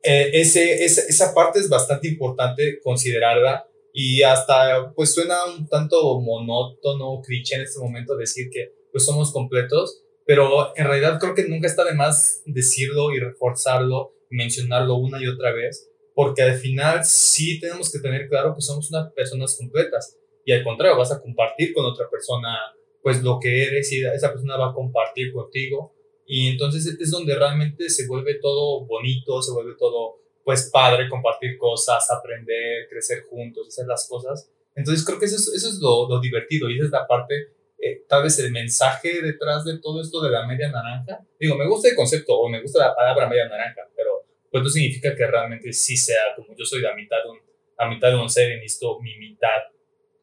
eh, 0.03 0.31
ese, 0.33 0.85
esa, 0.85 1.01
esa 1.01 1.33
parte 1.33 1.59
es 1.59 1.67
bastante 1.67 2.07
importante 2.07 2.79
considerarla 2.81 3.67
y 3.91 4.21
hasta, 4.23 4.93
pues 4.95 5.13
suena 5.13 5.35
un 5.45 5.67
tanto 5.67 6.19
monótono, 6.21 7.21
cliché 7.21 7.55
en 7.55 7.61
este 7.63 7.79
momento 7.79 8.15
decir 8.15 8.49
que 8.51 8.71
pues 8.91 9.03
somos 9.03 9.33
completos, 9.33 10.03
pero 10.25 10.71
en 10.77 10.85
realidad 10.85 11.19
creo 11.19 11.33
que 11.33 11.47
nunca 11.47 11.67
está 11.67 11.83
de 11.83 11.93
más 11.93 12.41
decirlo 12.45 13.11
y 13.11 13.19
reforzarlo, 13.19 14.13
mencionarlo 14.29 14.95
una 14.95 15.21
y 15.21 15.27
otra 15.27 15.51
vez, 15.51 15.89
porque 16.13 16.41
al 16.43 16.55
final 16.55 17.03
sí 17.03 17.59
tenemos 17.59 17.91
que 17.91 17.99
tener 17.99 18.29
claro 18.29 18.55
que 18.55 18.61
somos 18.61 18.89
unas 18.91 19.11
personas 19.13 19.57
completas. 19.57 20.17
Y 20.47 20.53
al 20.53 20.63
contrario, 20.63 20.97
vas 20.97 21.11
a 21.11 21.21
compartir 21.21 21.73
con 21.73 21.83
otra 21.83 22.09
persona 22.09 22.57
pues 23.03 23.21
lo 23.21 23.37
que 23.37 23.63
eres 23.63 23.91
y 23.91 24.01
esa 24.05 24.29
persona 24.29 24.55
va 24.55 24.69
a 24.69 24.73
compartir 24.73 25.33
contigo 25.33 25.93
y 26.25 26.47
entonces 26.47 26.87
es 26.87 27.11
donde 27.11 27.35
realmente 27.35 27.89
se 27.89 28.07
vuelve 28.07 28.35
todo 28.35 28.85
bonito, 28.85 29.41
se 29.41 29.51
vuelve 29.51 29.75
todo 29.77 30.21
pues 30.45 30.69
padre 30.71 31.09
compartir 31.09 31.57
cosas, 31.57 32.09
aprender, 32.09 32.87
crecer 32.89 33.25
juntos, 33.29 33.67
hacer 33.67 33.87
las 33.87 34.07
cosas. 34.07 34.49
Entonces 34.73 35.05
creo 35.05 35.19
que 35.19 35.25
eso 35.25 35.35
es, 35.35 35.49
eso 35.53 35.67
es 35.67 35.79
lo, 35.81 36.07
lo 36.07 36.21
divertido 36.21 36.69
y 36.69 36.77
esa 36.77 36.85
es 36.85 36.91
la 36.91 37.05
parte, 37.05 37.49
eh, 37.77 38.05
tal 38.07 38.23
vez 38.23 38.39
el 38.39 38.53
mensaje 38.53 39.21
detrás 39.21 39.65
de 39.65 39.79
todo 39.79 40.01
esto 40.01 40.21
de 40.21 40.31
la 40.31 40.47
media 40.47 40.71
naranja. 40.71 41.27
Digo, 41.37 41.55
me 41.55 41.67
gusta 41.67 41.89
el 41.89 41.95
concepto 41.95 42.39
o 42.39 42.47
me 42.47 42.61
gusta 42.61 42.87
la 42.87 42.95
palabra 42.95 43.27
media 43.27 43.49
naranja, 43.49 43.81
pero 43.97 44.23
pues 44.49 44.63
no 44.63 44.69
significa 44.69 45.13
que 45.13 45.27
realmente 45.27 45.73
sí 45.73 45.97
sea 45.97 46.33
como 46.37 46.55
yo 46.55 46.63
soy 46.63 46.79
la 46.79 46.95
mitad 46.95 47.17
de 47.21 47.31
un, 47.31 47.39
la 47.77 47.89
mitad 47.89 48.09
de 48.11 48.15
un 48.15 48.29
ser 48.29 48.53
y 48.53 48.55
necesito 48.61 48.97
mi 49.01 49.17
mitad. 49.17 49.75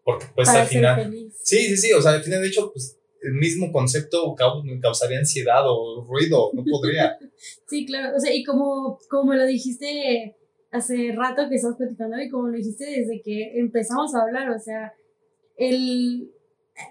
Porque 0.05 0.27
pues 0.35 0.49
al 0.49 0.67
final... 0.67 1.13
Sí, 1.43 1.59
sí, 1.69 1.77
sí, 1.77 1.93
o 1.93 2.01
sea, 2.01 2.13
al 2.13 2.23
final 2.23 2.43
de 2.43 2.49
hecho 2.49 2.71
pues 2.73 2.99
el 3.23 3.33
mismo 3.33 3.73
concepto 3.73 4.35
causaría 4.83 5.19
ansiedad 5.19 5.63
o 5.65 6.05
ruido, 6.05 6.51
no 6.53 6.63
podría. 6.65 7.19
sí, 7.69 7.87
claro, 7.87 8.17
o 8.17 8.21
sea, 8.21 8.35
y 8.35 8.45
como, 8.45 8.99
como 9.09 9.35
lo 9.35 9.47
dijiste 9.47 10.37
hace 10.71 11.13
rato 11.13 11.49
que 11.49 11.55
estabas 11.55 11.79
platicando 11.79 12.21
y 12.21 12.29
como 12.29 12.49
lo 12.49 12.57
dijiste 12.57 12.85
desde 12.85 13.23
que 13.23 13.59
empezamos 13.59 14.15
a 14.15 14.23
hablar, 14.23 14.51
o 14.51 14.59
sea, 14.59 14.93
el, 15.57 16.31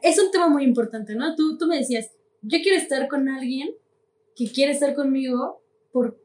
es 0.02 0.20
un 0.20 0.32
tema 0.32 0.50
muy 0.50 0.64
importante, 0.64 1.16
¿no? 1.16 1.36
Tú, 1.36 1.58
tú 1.58 1.68
me 1.68 1.78
decías, 1.78 2.12
yo 2.42 2.60
quiero 2.62 2.78
estar 2.78 3.08
con 3.08 3.28
alguien 3.30 3.76
que 4.36 4.52
quiere 4.52 4.72
estar 4.72 4.96
conmigo 4.96 5.62
por... 5.92 6.20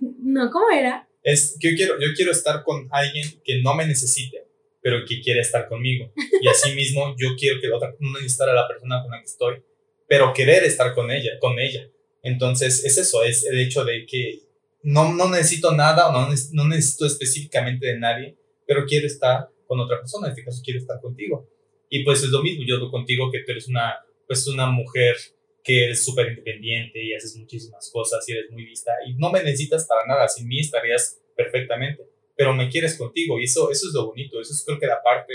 No, 0.00 0.50
¿cómo 0.50 0.70
era? 0.70 1.08
Es 1.22 1.56
que 1.60 1.70
yo 1.70 1.76
quiero, 1.76 1.94
yo 1.94 2.08
quiero 2.14 2.32
estar 2.32 2.62
con 2.62 2.88
alguien 2.90 3.26
que 3.44 3.60
no 3.60 3.74
me 3.74 3.86
necesite, 3.86 4.39
pero 4.82 5.04
que 5.06 5.20
quiere 5.20 5.40
estar 5.40 5.68
conmigo. 5.68 6.12
Y 6.40 6.48
así 6.48 6.72
mismo 6.74 7.14
yo 7.18 7.30
quiero 7.38 7.60
que 7.60 7.68
la 7.68 7.76
otra 7.76 7.94
no 7.98 8.12
necesitar 8.12 8.48
a 8.48 8.54
la 8.54 8.68
persona 8.68 9.02
con 9.02 9.10
la 9.10 9.18
que 9.18 9.26
estoy, 9.26 9.62
pero 10.08 10.32
querer 10.32 10.64
estar 10.64 10.94
con 10.94 11.10
ella, 11.10 11.32
con 11.38 11.58
ella. 11.58 11.88
Entonces 12.22 12.84
es 12.84 12.98
eso, 12.98 13.22
es 13.22 13.44
el 13.44 13.58
hecho 13.58 13.84
de 13.84 14.06
que 14.06 14.40
no, 14.82 15.12
no 15.14 15.28
necesito 15.28 15.72
nada 15.72 16.08
o 16.08 16.12
no, 16.12 16.28
no 16.52 16.68
necesito 16.68 17.06
específicamente 17.06 17.86
de 17.86 17.98
nadie, 17.98 18.36
pero 18.66 18.84
quiero 18.86 19.06
estar 19.06 19.48
con 19.66 19.80
otra 19.80 19.98
persona, 19.98 20.26
en 20.26 20.32
este 20.32 20.44
caso 20.44 20.62
quiero 20.64 20.80
estar 20.80 21.00
contigo. 21.00 21.48
Y 21.88 22.04
pues 22.04 22.22
es 22.22 22.30
lo 22.30 22.42
mismo, 22.42 22.64
yo 22.66 22.76
lo 22.76 22.90
contigo 22.90 23.30
que 23.30 23.40
tú 23.40 23.52
eres 23.52 23.68
una, 23.68 23.96
pues 24.26 24.46
una 24.46 24.66
mujer 24.66 25.16
que 25.62 25.84
eres 25.84 26.04
súper 26.04 26.28
independiente 26.28 27.02
y 27.02 27.14
haces 27.14 27.36
muchísimas 27.36 27.90
cosas 27.90 28.26
y 28.28 28.32
eres 28.32 28.50
muy 28.50 28.64
lista 28.64 28.92
y 29.06 29.14
no 29.14 29.30
me 29.30 29.42
necesitas 29.42 29.86
para 29.86 30.06
nada, 30.06 30.26
sin 30.28 30.48
mí 30.48 30.60
estarías 30.60 31.20
perfectamente 31.36 32.09
pero 32.40 32.54
me 32.54 32.70
quieres 32.70 32.96
contigo 32.96 33.38
y 33.38 33.44
eso, 33.44 33.70
eso 33.70 33.88
es 33.88 33.92
lo 33.92 34.06
bonito, 34.06 34.40
eso 34.40 34.54
es 34.54 34.64
creo 34.64 34.78
que 34.78 34.86
la 34.86 35.02
parte, 35.02 35.34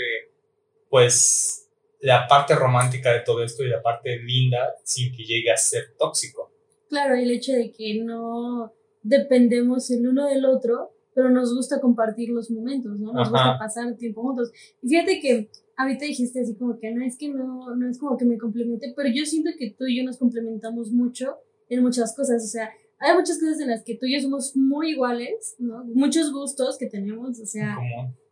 pues, 0.90 1.70
la 2.00 2.26
parte 2.26 2.56
romántica 2.56 3.12
de 3.12 3.20
todo 3.20 3.44
esto 3.44 3.62
y 3.62 3.68
la 3.68 3.80
parte 3.80 4.16
linda 4.16 4.74
sin 4.82 5.14
que 5.14 5.22
llegue 5.22 5.52
a 5.52 5.56
ser 5.56 5.94
tóxico. 5.96 6.50
Claro, 6.88 7.14
el 7.14 7.30
hecho 7.30 7.52
de 7.52 7.70
que 7.70 8.02
no 8.02 8.72
dependemos 9.04 9.88
el 9.92 10.08
uno 10.08 10.26
del 10.26 10.46
otro, 10.46 10.96
pero 11.14 11.30
nos 11.30 11.54
gusta 11.54 11.80
compartir 11.80 12.30
los 12.30 12.50
momentos, 12.50 12.98
¿no? 12.98 13.12
Nos 13.12 13.30
gusta 13.30 13.56
pasar 13.56 13.94
tiempo 13.94 14.22
juntos. 14.22 14.50
Y 14.82 14.88
fíjate 14.88 15.20
que 15.20 15.48
ahorita 15.76 16.06
dijiste 16.06 16.40
así 16.40 16.56
como 16.56 16.76
que 16.76 16.90
no 16.90 17.04
es 17.04 17.16
que 17.16 17.28
no, 17.28 17.76
no 17.76 17.88
es 17.88 18.00
como 18.00 18.18
que 18.18 18.24
me 18.24 18.36
complemente, 18.36 18.92
pero 18.96 19.08
yo 19.14 19.24
siento 19.24 19.50
que 19.56 19.70
tú 19.78 19.86
y 19.86 19.98
yo 19.98 20.02
nos 20.02 20.18
complementamos 20.18 20.90
mucho 20.90 21.36
en 21.68 21.84
muchas 21.84 22.16
cosas, 22.16 22.42
o 22.42 22.48
sea, 22.48 22.68
hay 22.98 23.14
muchas 23.14 23.38
cosas 23.38 23.60
en 23.60 23.68
las 23.68 23.82
que 23.84 23.96
tú 23.96 24.06
y 24.06 24.14
yo 24.14 24.20
somos 24.20 24.56
muy 24.56 24.92
iguales, 24.92 25.54
¿no? 25.58 25.84
Muchos 25.84 26.32
gustos 26.32 26.78
que 26.78 26.86
tenemos, 26.86 27.38
o 27.40 27.46
sea, 27.46 27.76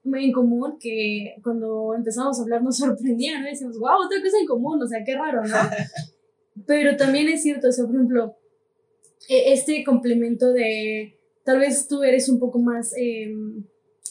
muy 0.03 0.27
en 0.27 0.33
común, 0.33 0.79
que 0.81 1.37
cuando 1.43 1.95
empezamos 1.95 2.39
a 2.39 2.43
hablar 2.43 2.63
nos 2.63 2.79
sorprendía, 2.79 3.41
¿no? 3.41 3.47
Decimos, 3.47 3.79
wow, 3.79 4.05
otra 4.05 4.23
cosa 4.23 4.39
en 4.41 4.47
común, 4.47 4.83
o 4.83 4.87
sea, 4.87 5.05
qué 5.05 5.15
raro, 5.15 5.45
¿no? 5.45 5.57
Pero 6.67 6.97
también 6.97 7.29
es 7.29 7.43
cierto, 7.43 7.69
o 7.69 7.73
sea, 7.73 7.85
por 7.85 7.95
ejemplo, 7.95 8.37
e, 9.29 9.53
este 9.53 9.85
complemento 9.85 10.53
de, 10.53 11.19
tal 11.45 11.59
vez 11.59 11.89
tú 11.89 12.03
eres 12.03 12.29
un 12.29 12.39
poco 12.39 12.59
más... 12.59 12.93
Eh, 12.97 13.35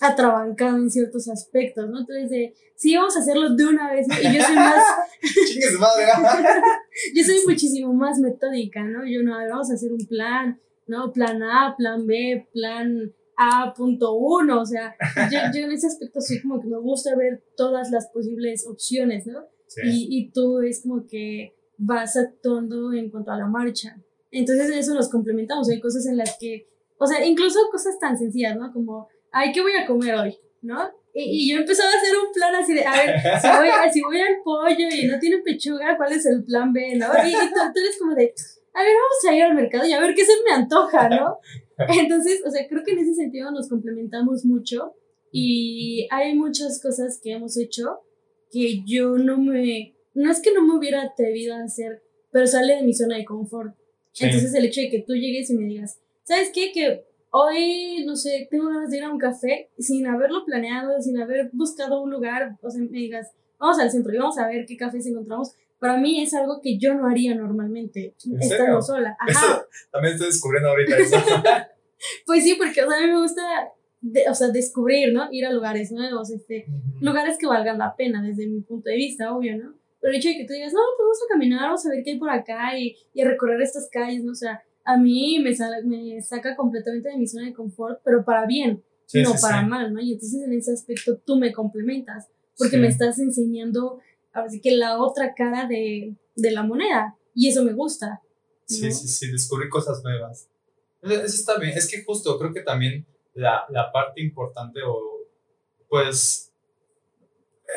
atrabancado 0.02 0.78
en 0.78 0.90
ciertos 0.90 1.30
aspectos, 1.30 1.90
¿no? 1.90 2.00
Entonces, 2.00 2.30
de, 2.30 2.54
sí, 2.76 2.96
vamos 2.96 3.16
a 3.16 3.20
hacerlo 3.20 3.56
de 3.56 3.66
una 3.66 3.92
vez, 3.92 4.08
Y 4.08 4.36
yo 4.36 4.44
soy 4.44 4.56
más... 4.56 4.84
yo 7.16 7.24
soy 7.24 7.38
muchísimo 7.48 7.94
más 7.94 8.20
metódica, 8.20 8.84
¿no? 8.84 9.06
Yo 9.06 9.24
no, 9.24 9.32
vamos 9.32 9.72
a 9.72 9.74
hacer 9.76 9.92
un 9.92 10.06
plan, 10.06 10.60
¿no? 10.88 11.12
Plan 11.12 11.42
A, 11.44 11.76
plan 11.78 12.06
B, 12.06 12.48
plan 12.54 13.14
A.1, 13.38 14.62
o 14.62 14.66
sea, 14.66 14.96
yo, 15.32 15.40
yo, 15.54 15.66
en 15.66 15.72
ese 15.72 15.88
aspecto 15.88 16.22
soy 16.22 16.42
como 16.42 16.62
que 16.62 16.68
me 16.68 16.78
gusta 16.78 17.16
ver 17.16 17.44
todas 17.58 17.92
las 17.92 18.08
posibles 18.10 18.68
opciones, 18.68 19.26
¿no? 19.26 19.46
Y, 19.84 20.08
y 20.10 20.32
tú 20.32 20.62
es 20.62 20.84
como 20.84 21.08
que 21.08 21.56
vas 21.78 22.16
actuando 22.16 22.94
en 22.94 23.10
cuanto 23.10 23.32
a 23.32 23.38
la 23.38 23.48
marcha. 23.48 23.98
Entonces, 24.30 24.70
en 24.70 24.78
eso 24.78 24.94
nos 24.94 25.10
complementamos. 25.10 25.68
Hay 25.70 25.80
cosas 25.80 26.06
en 26.06 26.18
las 26.18 26.38
que, 26.40 26.68
o 27.00 27.08
sea, 27.08 27.26
incluso 27.26 27.60
cosas 27.72 27.98
tan 28.00 28.18
sencillas, 28.18 28.56
¿no? 28.56 28.72
Como 28.72 29.08
ay, 29.34 29.52
¿qué 29.52 29.62
voy 29.62 29.74
a 29.74 29.86
comer 29.86 30.16
hoy? 30.16 30.38
¿No? 30.62 30.90
Y, 31.14 31.52
yo 31.52 31.60
empezaba 31.60 31.92
a 31.92 31.98
hacer 31.98 32.18
un 32.18 32.32
plan 32.34 32.56
así 32.56 32.74
de, 32.74 32.84
a 32.84 32.94
ver, 32.94 33.20
si 33.40 33.48
voy, 33.48 33.68
si 33.94 34.02
voy 34.02 34.20
al 34.20 34.42
pollo 34.44 34.88
y 34.90 35.06
no 35.06 35.20
tiene 35.20 35.38
pechuga, 35.40 35.96
¿cuál 35.96 36.14
es 36.14 36.26
el 36.26 36.44
plan 36.44 36.74
B? 36.74 36.96
¿No? 36.96 37.08
Y, 37.26 37.32
tú, 37.32 37.80
eres 37.80 37.98
como 38.00 38.16
de, 38.16 38.34
a 38.74 38.82
ver, 38.82 38.94
vamos 38.96 39.26
a 39.30 39.36
ir 39.36 39.44
al 39.44 39.54
mercado 39.54 39.86
y 39.86 39.94
a 39.94 40.00
ver 40.00 40.16
qué 40.16 40.26
se 40.26 40.34
me 40.48 40.56
antoja, 40.56 41.10
¿no? 41.10 41.38
Entonces, 41.78 42.42
o 42.46 42.50
sea, 42.50 42.68
creo 42.68 42.84
que 42.84 42.92
en 42.92 43.00
ese 43.00 43.14
sentido 43.14 43.52
nos 43.52 43.70
complementamos 43.70 44.46
mucho 44.46 44.96
y 45.32 46.08
hay 46.12 46.36
muchas 46.36 46.82
cosas 46.82 47.20
que 47.22 47.34
hemos 47.34 47.58
hecho 47.58 48.02
que 48.52 48.84
yo 48.86 49.18
no 49.18 49.38
me, 49.38 49.96
no 50.14 50.32
es 50.32 50.42
que 50.42 50.54
no 50.54 50.66
me 50.66 50.78
hubiera 50.78 51.02
atrevido 51.02 51.56
a 51.56 51.64
hacer, 51.64 52.04
pero 52.32 52.48
sale 52.48 52.76
de 52.76 52.84
mi 52.84 52.94
zona 52.94 53.18
de 53.18 53.26
confort. 53.26 53.76
Entonces 54.20 54.54
el 54.54 54.66
hecho 54.66 54.82
de 54.82 54.90
que 54.90 55.00
tú 55.00 55.14
llegues 55.14 55.50
y 55.50 55.56
me 55.56 55.66
digas, 55.66 56.00
¿sabes 56.24 56.52
qué? 56.54 56.72
Que 56.72 57.04
hoy, 57.36 58.06
no 58.06 58.16
sé, 58.16 58.48
tengo 58.50 58.68
ganas 58.68 58.92
de 58.92 58.98
ir 58.98 59.04
a 59.04 59.12
un 59.12 59.18
café 59.18 59.72
sin 59.80 60.06
haberlo 60.06 60.46
planeado, 60.46 61.02
sin 61.02 61.20
haber 61.20 61.50
buscado 61.52 62.02
un 62.02 62.12
lugar, 62.12 62.58
o 62.62 62.70
sea, 62.70 62.80
me 62.80 62.90
digas, 62.90 63.32
vamos 63.60 63.80
al 63.80 63.90
centro 63.90 64.14
y 64.14 64.18
vamos 64.18 64.38
a 64.38 64.48
ver 64.48 64.66
qué 64.68 64.78
cafés 64.78 65.08
encontramos. 65.08 65.56
Para 65.80 65.98
mí 65.98 66.22
es 66.22 66.34
algo 66.36 66.62
que 66.62 66.78
yo 66.78 66.94
no 66.94 67.08
haría 67.08 67.34
normalmente, 67.34 68.14
estando 68.40 68.82
sola. 68.82 69.18
Ajá. 69.20 69.66
también 69.92 70.14
estoy 70.14 70.28
descubriendo 70.28 70.70
ahorita 70.70 70.98
eso. 70.98 71.18
pues 72.28 72.44
sí, 72.44 72.54
porque, 72.56 72.84
o 72.84 72.88
sea, 72.88 73.00
a 73.00 73.02
mí 73.02 73.08
me 73.08 73.20
gusta, 73.20 73.42
o 74.30 74.36
sea, 74.36 74.50
descubrir, 74.50 75.12
¿no? 75.12 75.28
Ir 75.32 75.48
a 75.48 75.52
lugares 75.52 75.92
nuevos, 75.92 76.30
este, 76.30 76.68
lugares 77.02 77.38
que 77.40 77.48
valgan 77.48 77.80
la 77.80 77.96
pena 77.96 78.22
desde 78.22 78.46
mi 78.46 78.62
punto 78.62 78.92
de 78.92 78.96
vista, 78.96 79.36
obvio, 79.36 79.58
¿no? 79.58 79.74
Pero 80.00 80.12
el 80.12 80.20
hecho 80.20 80.30
de 80.30 80.38
que 80.38 80.46
tú 80.46 80.54
digas, 80.54 80.72
no, 80.72 80.82
pues 80.98 81.06
vamos 81.06 81.18
a 81.18 81.34
caminar, 81.34 81.62
vamos 81.62 81.86
a 81.86 81.90
ver 81.90 82.04
qué 82.04 82.12
hay 82.12 82.20
por 82.20 82.30
acá 82.30 82.78
y, 82.78 82.96
y 83.12 83.22
a 83.22 83.28
recorrer 83.28 83.60
estas 83.60 83.90
calles, 83.92 84.24
¿no? 84.24 84.34
O 84.34 84.36
sea, 84.36 84.64
a 84.86 84.98
mí 84.98 85.40
me, 85.40 85.56
me 85.86 86.22
saca 86.22 86.56
completamente 86.56 87.10
de 87.10 87.18
mi 87.18 87.28
zona 87.28 87.46
de 87.46 87.54
confort, 87.54 88.02
pero 88.04 88.24
para 88.24 88.46
bien, 88.46 88.84
no 89.14 89.34
para 89.42 89.62
mal, 89.62 89.94
¿no? 89.94 90.02
Y 90.02 90.14
entonces 90.14 90.42
en 90.44 90.54
ese 90.54 90.74
aspecto 90.74 91.18
tú 91.18 91.38
me 91.38 91.54
complementas, 91.54 92.28
porque 92.58 92.78
me 92.78 92.88
estás 92.88 93.20
enseñando, 93.20 94.00
así 94.34 94.62
que 94.62 94.72
la 94.76 95.02
otra 95.02 95.34
cara 95.36 95.68
de, 95.68 96.16
de, 96.36 96.52
la 96.52 96.64
moneda, 96.64 97.18
y 97.34 97.50
eso 97.50 97.64
me 97.64 97.74
gusta. 97.74 98.22
Sí, 98.66 98.92
sí, 98.92 99.08
sí, 99.08 99.32
descubrir 99.32 99.70
cosas 99.70 100.04
nuevas. 100.04 100.48
Eso 101.02 101.26
está 101.26 101.58
bien, 101.58 101.78
es 101.78 101.90
que 101.90 102.04
justo 102.04 102.38
creo 102.40 102.54
que 102.54 102.62
también 102.62 103.06
la, 103.34 103.66
la 103.70 103.92
parte 103.92 104.22
importante 104.22 104.80
o 104.86 105.14
pues 105.90 106.52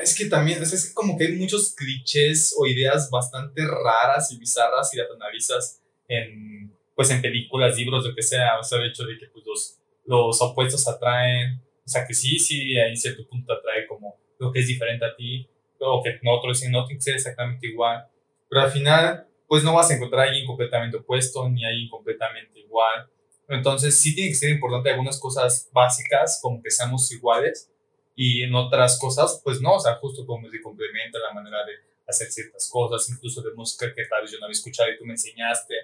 es 0.02 0.16
que 0.16 0.26
también, 0.26 0.62
es, 0.62 0.72
es 0.72 0.92
como 0.92 1.16
que 1.16 1.26
hay 1.26 1.36
muchos 1.36 1.74
clichés 1.74 2.54
o 2.56 2.66
ideas 2.66 3.10
bastante 3.10 3.62
raras 3.66 4.30
y 4.32 4.38
bizarras 4.38 4.92
y 4.94 4.98
las 4.98 5.10
analizas 5.10 5.80
en 6.08 6.75
pues 6.96 7.10
en 7.10 7.20
películas, 7.20 7.76
libros, 7.76 8.06
lo 8.06 8.14
que 8.14 8.22
sea, 8.22 8.58
o 8.58 8.64
sea, 8.64 8.78
el 8.78 8.88
hecho 8.88 9.04
de 9.04 9.18
que 9.18 9.26
pues 9.26 9.44
los, 9.46 9.78
los 10.06 10.40
opuestos 10.40 10.88
atraen, 10.88 11.62
o 11.84 11.88
sea, 11.88 12.06
que 12.06 12.14
sí, 12.14 12.38
sí, 12.38 12.74
en 12.76 12.96
cierto 12.96 13.28
punto 13.28 13.52
atrae 13.52 13.86
como 13.86 14.16
lo 14.38 14.50
que 14.50 14.60
es 14.60 14.66
diferente 14.66 15.04
a 15.04 15.14
ti, 15.14 15.48
o 15.78 16.02
que 16.02 16.18
no 16.22 16.32
otro 16.32 16.50
no 16.70 16.86
tiene 16.86 16.98
que 16.98 17.02
ser 17.02 17.14
exactamente 17.14 17.66
igual, 17.66 18.08
pero 18.48 18.62
al 18.62 18.70
final, 18.70 19.26
pues 19.46 19.62
no 19.62 19.74
vas 19.74 19.90
a 19.90 19.94
encontrar 19.94 20.22
a 20.22 20.28
alguien 20.28 20.46
completamente 20.46 20.96
opuesto, 20.96 21.46
ni 21.50 21.66
a 21.66 21.68
alguien 21.68 21.90
completamente 21.90 22.58
igual, 22.60 23.10
entonces 23.48 24.00
sí 24.00 24.14
tiene 24.14 24.30
que 24.30 24.36
ser 24.36 24.50
importante 24.50 24.90
algunas 24.90 25.20
cosas 25.20 25.68
básicas, 25.72 26.40
como 26.42 26.62
que 26.62 26.70
seamos 26.70 27.12
iguales, 27.12 27.70
y 28.14 28.42
en 28.42 28.54
otras 28.54 28.98
cosas, 28.98 29.42
pues 29.44 29.60
no, 29.60 29.74
o 29.74 29.80
sea, 29.80 29.96
justo 29.96 30.24
como 30.24 30.48
se 30.48 30.62
complementa 30.62 31.18
la 31.18 31.34
manera 31.34 31.58
de 31.66 31.72
hacer 32.08 32.28
ciertas 32.28 32.70
cosas, 32.72 33.06
incluso 33.10 33.42
de 33.42 33.52
música 33.52 33.92
que 33.94 34.06
tal 34.06 34.22
vez 34.22 34.32
yo 34.32 34.38
no 34.38 34.46
había 34.46 34.52
escuchado 34.52 34.90
y 34.90 34.96
tú 34.96 35.04
me 35.04 35.12
enseñaste, 35.12 35.74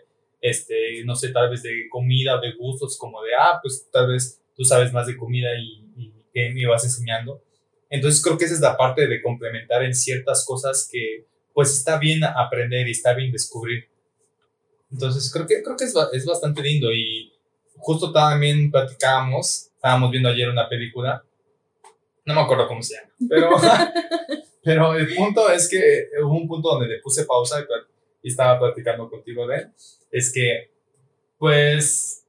este, 0.42 1.02
no 1.04 1.14
sé, 1.14 1.30
tal 1.30 1.48
vez 1.48 1.62
de 1.62 1.88
comida 1.88 2.38
de 2.40 2.52
gustos, 2.52 2.98
como 2.98 3.22
de, 3.22 3.30
ah, 3.34 3.60
pues 3.62 3.88
tal 3.90 4.08
vez 4.08 4.42
tú 4.54 4.64
sabes 4.64 4.92
más 4.92 5.06
de 5.06 5.16
comida 5.16 5.48
y, 5.56 6.12
y 6.34 6.52
me 6.52 6.66
vas 6.66 6.84
enseñando. 6.84 7.42
Entonces 7.88 8.22
creo 8.22 8.36
que 8.36 8.44
esa 8.44 8.54
es 8.54 8.60
la 8.60 8.76
parte 8.76 9.06
de 9.06 9.22
complementar 9.22 9.84
en 9.84 9.94
ciertas 9.94 10.44
cosas 10.44 10.88
que 10.90 11.26
pues 11.54 11.70
está 11.70 11.98
bien 11.98 12.24
aprender 12.24 12.88
y 12.88 12.90
está 12.90 13.14
bien 13.14 13.30
descubrir. 13.30 13.88
Entonces 14.90 15.30
creo 15.32 15.46
que, 15.46 15.62
creo 15.62 15.76
que 15.76 15.84
es, 15.84 15.94
es 16.12 16.26
bastante 16.26 16.62
lindo 16.62 16.92
y 16.92 17.32
justo 17.76 18.12
también 18.12 18.70
platicábamos, 18.70 19.70
estábamos 19.74 20.10
viendo 20.10 20.28
ayer 20.28 20.48
una 20.48 20.68
película, 20.68 21.22
no 22.24 22.34
me 22.34 22.40
acuerdo 22.40 22.66
cómo 22.68 22.82
se 22.82 22.96
llama, 22.96 23.12
pero, 23.28 23.50
Pero 24.62 24.94
el 24.94 25.12
punto 25.14 25.50
es 25.50 25.68
que 25.68 26.08
hubo 26.22 26.34
un 26.34 26.46
punto 26.46 26.70
donde 26.70 26.86
le 26.86 27.00
puse 27.00 27.24
pausa 27.24 27.60
y, 27.60 27.64
estaba 28.28 28.58
platicando 28.58 29.08
contigo 29.08 29.46
de. 29.46 29.68
Es 30.10 30.32
que, 30.32 30.70
pues, 31.38 32.26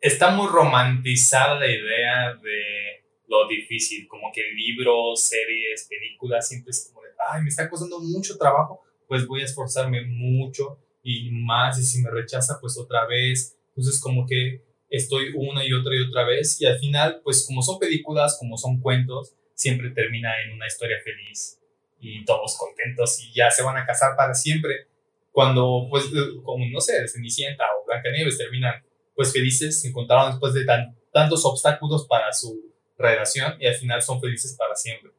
está 0.00 0.30
muy 0.30 0.48
romantizada 0.48 1.58
la 1.58 1.66
idea 1.66 2.34
de 2.34 3.04
lo 3.28 3.46
difícil, 3.46 4.08
como 4.08 4.32
que 4.32 4.42
libros, 4.52 5.22
series, 5.22 5.86
películas, 5.88 6.48
siempre 6.48 6.70
es 6.70 6.88
como 6.88 7.02
de, 7.02 7.10
ay, 7.30 7.42
me 7.42 7.48
está 7.48 7.68
costando 7.70 8.00
mucho 8.00 8.36
trabajo, 8.36 8.82
pues 9.06 9.26
voy 9.26 9.42
a 9.42 9.44
esforzarme 9.44 10.02
mucho 10.02 10.78
y 11.02 11.30
más, 11.30 11.78
y 11.78 11.84
si 11.84 12.02
me 12.02 12.10
rechaza, 12.10 12.58
pues 12.60 12.76
otra 12.78 13.06
vez. 13.06 13.56
Entonces, 13.68 14.00
como 14.00 14.26
que 14.26 14.62
estoy 14.88 15.32
una 15.34 15.64
y 15.64 15.72
otra 15.72 15.94
y 15.94 16.02
otra 16.02 16.24
vez, 16.24 16.60
y 16.60 16.66
al 16.66 16.78
final, 16.78 17.20
pues 17.22 17.46
como 17.46 17.62
son 17.62 17.78
películas, 17.78 18.36
como 18.38 18.56
son 18.58 18.80
cuentos, 18.80 19.34
siempre 19.54 19.90
termina 19.90 20.30
en 20.42 20.52
una 20.52 20.66
historia 20.66 20.96
feliz 21.04 21.58
y 22.00 22.24
todos 22.24 22.56
contentos 22.56 23.22
y 23.22 23.34
ya 23.34 23.50
se 23.50 23.62
van 23.62 23.76
a 23.76 23.86
casar 23.86 24.16
para 24.16 24.34
siempre. 24.34 24.86
Cuando, 25.32 25.86
pues, 25.88 26.06
como 26.42 26.66
no 26.66 26.80
sé, 26.80 27.06
Cenicienta 27.08 27.64
o 27.78 27.86
Blancanieves 27.86 28.38
terminan, 28.38 28.74
pues 29.14 29.32
felices, 29.32 29.80
se 29.80 29.88
encontraron 29.88 30.32
después 30.32 30.54
de 30.54 30.66
tantos 31.12 31.44
obstáculos 31.44 32.06
para 32.06 32.32
su 32.32 32.72
relación 32.98 33.54
y 33.60 33.66
al 33.66 33.74
final 33.74 34.02
son 34.02 34.20
felices 34.20 34.56
para 34.58 34.74
siempre. 34.74 35.12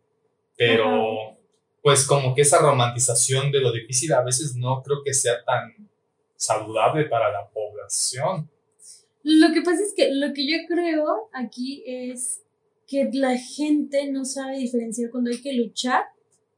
Pero, 0.58 1.38
pues, 1.82 2.06
como 2.06 2.36
que 2.36 2.41
esa 2.41 2.60
romantización 2.60 3.51
de 3.51 3.62
lo 3.62 3.72
difícil 3.72 4.13
a 4.13 4.24
veces 4.24 4.56
no 4.56 4.84
creo 4.84 5.01
que 5.03 5.13
sea 5.13 5.44
tan 5.44 5.89
saludable 6.36 7.06
para 7.06 7.32
la 7.32 7.48
población. 7.50 8.50
Lo 9.24 9.53
que 9.53 9.62
pasa 9.62 9.84
es 9.84 9.94
que 9.96 10.12
lo 10.12 10.34
que 10.34 10.50
yo 10.50 10.58
creo 10.68 11.30
aquí 11.34 11.84
es 11.86 12.44
que 12.88 13.10
la 13.13 13.38
gente 13.38 14.12
no 14.12 14.25
sabe 14.25 14.58
diferenciar 14.58 15.12
cuando 15.12 15.30
hay 15.30 15.41
que 15.41 15.53
luchar 15.53 16.06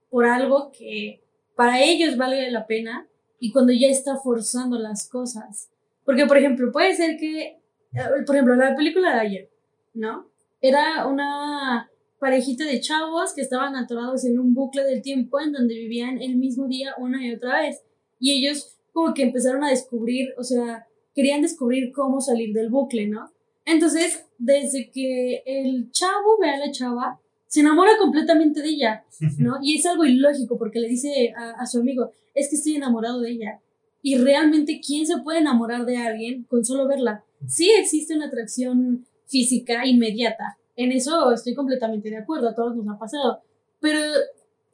por 0.10 0.26
algo 0.26 0.72
que 0.72 1.22
para 1.56 1.84
ellos 1.84 2.18
vale 2.18 2.50
la 2.50 2.66
pena 2.66 3.08
y 3.44 3.52
cuando 3.52 3.74
ya 3.74 3.90
está 3.90 4.16
forzando 4.16 4.80
las 4.80 5.10
cosas. 5.10 5.70
Porque, 6.06 6.26
por 6.26 6.38
ejemplo, 6.38 6.72
puede 6.72 6.96
ser 6.96 7.18
que, 7.18 7.60
eh, 7.92 8.24
por 8.26 8.38
ejemplo, 8.38 8.56
la 8.56 8.74
película 8.74 9.16
de 9.16 9.20
ayer, 9.20 9.50
¿no? 9.94 10.30
Era 10.62 11.06
una 11.08 11.92
parejita 12.20 12.64
de 12.64 12.80
chavos 12.80 13.34
que 13.34 13.42
estaban 13.42 13.76
atorados 13.76 14.24
en 14.24 14.40
un 14.40 14.54
bucle 14.54 14.86
del 14.86 15.02
tiempo 15.02 15.42
en 15.42 15.52
donde 15.52 15.74
vivían 15.74 16.22
el 16.22 16.38
mismo 16.38 16.70
día 16.70 16.96
una 16.98 17.22
y 17.22 17.36
otra 17.36 17.60
vez. 17.60 17.84
Y 18.18 18.32
ellos 18.32 18.78
como 18.94 19.14
que 19.14 19.24
empezaron 19.24 19.62
a 19.66 19.72
descubrir, 19.72 20.34
o 20.38 20.44
sea, 20.46 20.88
querían 21.14 21.42
descubrir 21.42 21.92
cómo 21.92 22.22
salir 22.22 22.54
del 22.54 22.70
bucle, 22.70 23.08
¿no? 23.08 23.30
Entonces, 23.66 24.24
desde 24.38 24.90
que 24.90 25.44
el 25.46 25.92
chavo 25.92 26.38
ve 26.40 26.50
a 26.50 26.60
la 26.60 26.72
chava, 26.72 27.20
se 27.54 27.60
enamora 27.60 27.92
completamente 28.00 28.64
de 28.64 28.70
ella, 28.70 29.06
¿no? 29.38 29.60
Y 29.62 29.78
es 29.78 29.86
algo 29.86 30.06
ilógico 30.06 30.58
porque 30.58 30.80
le 30.80 30.88
dice 30.88 31.32
a, 31.38 31.64
su 31.68 31.82
amigo, 31.82 32.12
es 32.34 32.50
que 32.50 32.56
estoy 32.56 32.78
enamorado 32.78 33.22
de 33.22 33.30
ella. 33.30 33.62
Y 34.02 34.18
realmente, 34.18 34.82
¿quién 34.84 35.06
se 35.06 35.20
puede 35.20 35.38
enamorar 35.38 35.86
de 35.86 35.98
alguien 35.98 36.46
con 36.46 36.66
solo 36.66 36.88
verla? 36.88 37.24
Sí 37.48 37.70
existe 37.78 38.16
una 38.16 38.26
atracción 38.26 39.06
física 39.28 39.86
inmediata. 39.86 40.58
En 40.76 40.92
eso 40.92 41.32
estoy 41.32 41.54
completamente 41.54 42.10
de 42.10 42.18
acuerdo, 42.18 42.50
a 42.50 42.56
todos 42.56 42.76
nos 42.76 42.88
ha 42.88 42.98
pasado. 42.98 43.44
Pero 43.80 44.00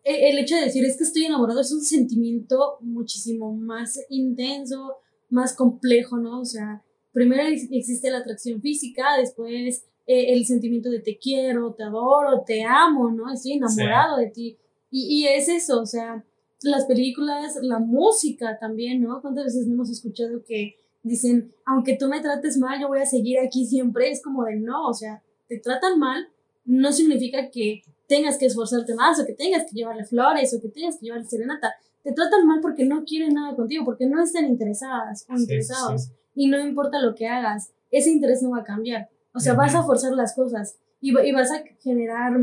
e, 0.05 0.29
el 0.29 0.37
hecho 0.37 0.55
de 0.55 0.63
decir 0.63 0.85
es 0.85 0.95
que 0.95 1.03
estoy 1.03 1.25
enamorado 1.25 1.59
es 1.59 1.73
un 1.73 1.81
sentimiento 1.81 2.77
muchísimo 2.79 3.53
más 3.53 3.99
intenso, 4.07 4.93
más 5.29 5.53
complejo, 5.53 6.15
¿no? 6.15 6.39
O 6.39 6.45
sea, 6.45 6.81
primero 7.11 7.43
existe 7.43 8.09
la 8.09 8.19
atracción 8.19 8.61
física, 8.61 9.17
después 9.17 9.83
eh, 10.11 10.33
el 10.33 10.43
sentimiento 10.47 10.89
de 10.89 11.01
te 11.01 11.19
quiero, 11.19 11.71
te 11.75 11.83
adoro, 11.83 12.41
te 12.43 12.63
amo, 12.63 13.11
¿no? 13.11 13.31
Estoy 13.31 13.53
enamorado 13.53 14.17
de 14.17 14.25
ti. 14.31 14.57
Y, 14.89 15.21
y, 15.21 15.27
es 15.27 15.47
eso, 15.49 15.79
o 15.79 15.85
sea, 15.85 16.25
las 16.63 16.85
películas, 16.85 17.59
la 17.61 17.77
música 17.77 18.57
también, 18.57 19.03
¿no? 19.03 19.21
¿Cuántas 19.21 19.45
veces 19.45 19.67
no 19.67 19.75
hemos 19.75 19.91
escuchado 19.91 20.43
que 20.43 20.77
dicen, 21.03 21.53
aunque 21.63 21.95
tú 21.95 22.07
me 22.07 22.21
trates 22.21 22.57
mal, 22.57 22.81
yo 22.81 22.87
voy 22.87 23.01
a 23.01 23.05
seguir 23.05 23.37
aquí 23.37 23.67
siempre? 23.67 24.09
Es 24.09 24.23
como 24.23 24.45
de 24.45 24.55
no, 24.55 24.87
o 24.87 24.95
sea, 24.95 25.21
te 25.47 25.59
tratan 25.59 25.99
mal, 25.99 26.27
no 26.65 26.91
significa 26.91 27.51
que 27.51 27.83
tengas 28.07 28.39
que 28.39 28.47
esforzarte 28.47 28.95
más 28.95 29.19
o 29.19 29.27
que 29.27 29.33
tengas 29.33 29.65
que 29.65 29.75
llevarle 29.75 30.05
flores 30.05 30.51
o 30.55 30.59
que 30.59 30.69
tengas 30.69 30.97
que 30.97 31.05
llevarle 31.05 31.27
serenata. 31.27 31.75
Te 32.01 32.13
tratan 32.13 32.47
mal 32.47 32.61
porque 32.61 32.83
no 32.83 33.03
quieren 33.03 33.35
nada 33.35 33.55
contigo, 33.55 33.85
porque 33.85 34.07
no 34.07 34.23
están 34.23 34.47
interesadas 34.47 35.27
o 35.29 35.37
interesados 35.37 36.09
y 36.33 36.47
no 36.47 36.59
importa 36.59 36.99
lo 36.99 37.13
que 37.13 37.27
hagas, 37.27 37.69
ese 37.91 38.09
interés 38.09 38.41
no 38.41 38.49
va 38.49 38.61
a 38.61 38.63
cambiar. 38.63 39.07
O 39.33 39.39
sea, 39.39 39.53
vas 39.53 39.75
a 39.75 39.83
forzar 39.83 40.13
las 40.13 40.33
cosas 40.35 40.77
y, 41.01 41.17
y, 41.17 41.31
vas 41.31 41.51
a 41.51 41.63
generar 41.81 42.33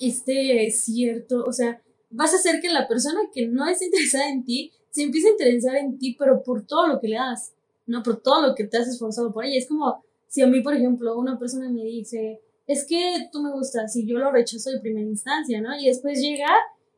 este 0.00 0.70
cierto, 0.70 1.44
o 1.44 1.52
sea, 1.52 1.80
vas 2.10 2.32
a 2.32 2.36
hacer 2.36 2.60
que 2.60 2.68
la 2.68 2.88
persona 2.88 3.20
que 3.32 3.46
no 3.46 3.68
está 3.68 3.84
interesada 3.84 4.28
en 4.28 4.44
ti 4.44 4.72
se 4.90 5.02
empiece 5.02 5.28
a 5.28 5.32
interesar 5.32 5.76
en 5.76 5.98
ti, 5.98 6.14
pero 6.18 6.42
por 6.42 6.64
todo 6.66 6.86
lo 6.86 7.00
que 7.00 7.08
le 7.08 7.16
das, 7.16 7.52
¿no? 7.86 8.02
Por 8.02 8.22
todo 8.22 8.46
lo 8.46 8.54
que 8.54 8.64
te 8.64 8.76
has 8.76 8.86
esforzado 8.86 9.32
por 9.32 9.44
ella. 9.44 9.58
Es 9.58 9.66
como 9.66 10.04
si 10.28 10.40
a 10.40 10.46
mí, 10.46 10.60
por 10.60 10.74
ejemplo, 10.74 11.18
una 11.18 11.36
persona 11.38 11.68
me 11.68 11.82
dice, 11.82 12.40
es 12.66 12.86
que 12.86 13.28
tú 13.32 13.42
me 13.42 13.52
gustas 13.52 13.94
y 13.96 14.06
yo 14.06 14.18
lo 14.18 14.30
rechazo 14.30 14.70
de 14.70 14.80
primera 14.80 15.06
instancia, 15.06 15.60
¿no? 15.60 15.76
Y 15.76 15.86
después 15.86 16.20
llega 16.20 16.48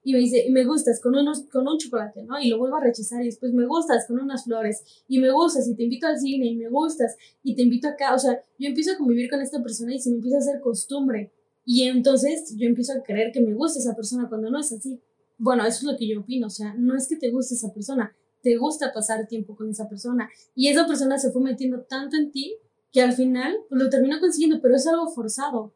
y 0.06 0.12
me 0.12 0.20
dice, 0.20 0.46
me 0.50 0.64
gustas 0.64 1.00
con, 1.00 1.16
unos, 1.16 1.42
con 1.50 1.66
un 1.66 1.78
chocolate, 1.78 2.22
¿no? 2.22 2.38
Y 2.38 2.48
lo 2.48 2.58
vuelvo 2.58 2.76
a 2.76 2.80
rechazar 2.80 3.22
y 3.22 3.24
después 3.26 3.52
me 3.52 3.66
gustas 3.66 4.06
con 4.06 4.20
unas 4.20 4.44
flores 4.44 4.84
y 5.08 5.18
me 5.18 5.32
gustas 5.32 5.66
y 5.66 5.74
te 5.74 5.82
invito 5.82 6.06
al 6.06 6.16
cine 6.16 6.46
y 6.46 6.54
me 6.54 6.68
gustas 6.68 7.16
y 7.42 7.56
te 7.56 7.62
invito 7.62 7.88
acá, 7.88 8.14
o 8.14 8.18
sea, 8.20 8.40
yo 8.56 8.68
empiezo 8.68 8.92
a 8.92 8.98
convivir 8.98 9.28
con 9.28 9.42
esta 9.42 9.60
persona 9.60 9.92
y 9.92 9.98
se 9.98 10.10
me 10.10 10.16
empieza 10.18 10.36
a 10.36 10.40
hacer 10.42 10.60
costumbre 10.60 11.32
y 11.64 11.82
entonces 11.88 12.54
yo 12.56 12.68
empiezo 12.68 12.92
a 12.92 13.02
creer 13.02 13.32
que 13.32 13.40
me 13.40 13.52
gusta 13.52 13.80
esa 13.80 13.96
persona 13.96 14.28
cuando 14.28 14.48
no 14.48 14.60
es 14.60 14.70
así. 14.70 15.00
Bueno, 15.38 15.66
eso 15.66 15.78
es 15.78 15.82
lo 15.82 15.98
que 15.98 16.06
yo 16.06 16.20
opino, 16.20 16.46
o 16.46 16.50
sea, 16.50 16.72
no 16.74 16.96
es 16.96 17.08
que 17.08 17.16
te 17.16 17.32
guste 17.32 17.56
esa 17.56 17.74
persona, 17.74 18.14
te 18.44 18.56
gusta 18.58 18.92
pasar 18.92 19.26
tiempo 19.26 19.56
con 19.56 19.68
esa 19.70 19.88
persona 19.88 20.30
y 20.54 20.68
esa 20.68 20.86
persona 20.86 21.18
se 21.18 21.32
fue 21.32 21.42
metiendo 21.42 21.80
tanto 21.80 22.16
en 22.16 22.30
ti 22.30 22.54
que 22.92 23.02
al 23.02 23.12
final 23.12 23.56
pues, 23.68 23.82
lo 23.82 23.90
terminó 23.90 24.20
consiguiendo, 24.20 24.60
pero 24.62 24.76
es 24.76 24.86
algo 24.86 25.08
forzado. 25.08 25.72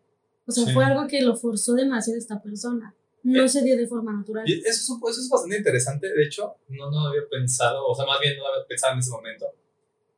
O 0.47 0.53
sea, 0.53 0.73
fue 0.73 0.85
algo 0.85 1.09
que 1.09 1.21
lo 1.21 1.37
forzó 1.37 1.75
demasiado 1.75 2.17
esta 2.17 2.41
persona 2.41 2.95
no 3.23 3.49
se 3.49 3.63
dio 3.63 3.77
de 3.77 3.87
forma 3.87 4.13
natural. 4.13 4.45
Eso, 4.47 4.99
eso, 5.09 5.21
es 5.21 5.29
bastante 5.31 5.59
interesante, 5.59 6.13
de 6.13 6.25
hecho, 6.25 6.57
no, 6.69 6.91
no 6.91 7.07
había 7.09 7.29
pensado, 7.31 7.87
o 7.87 7.95
sea, 7.95 8.07
más 8.07 8.21
bien 8.21 8.37
no 8.39 8.47
había 8.47 8.67
pensado 8.67 8.95
en 8.95 9.01
ese 9.01 9.11
momento, 9.11 9.47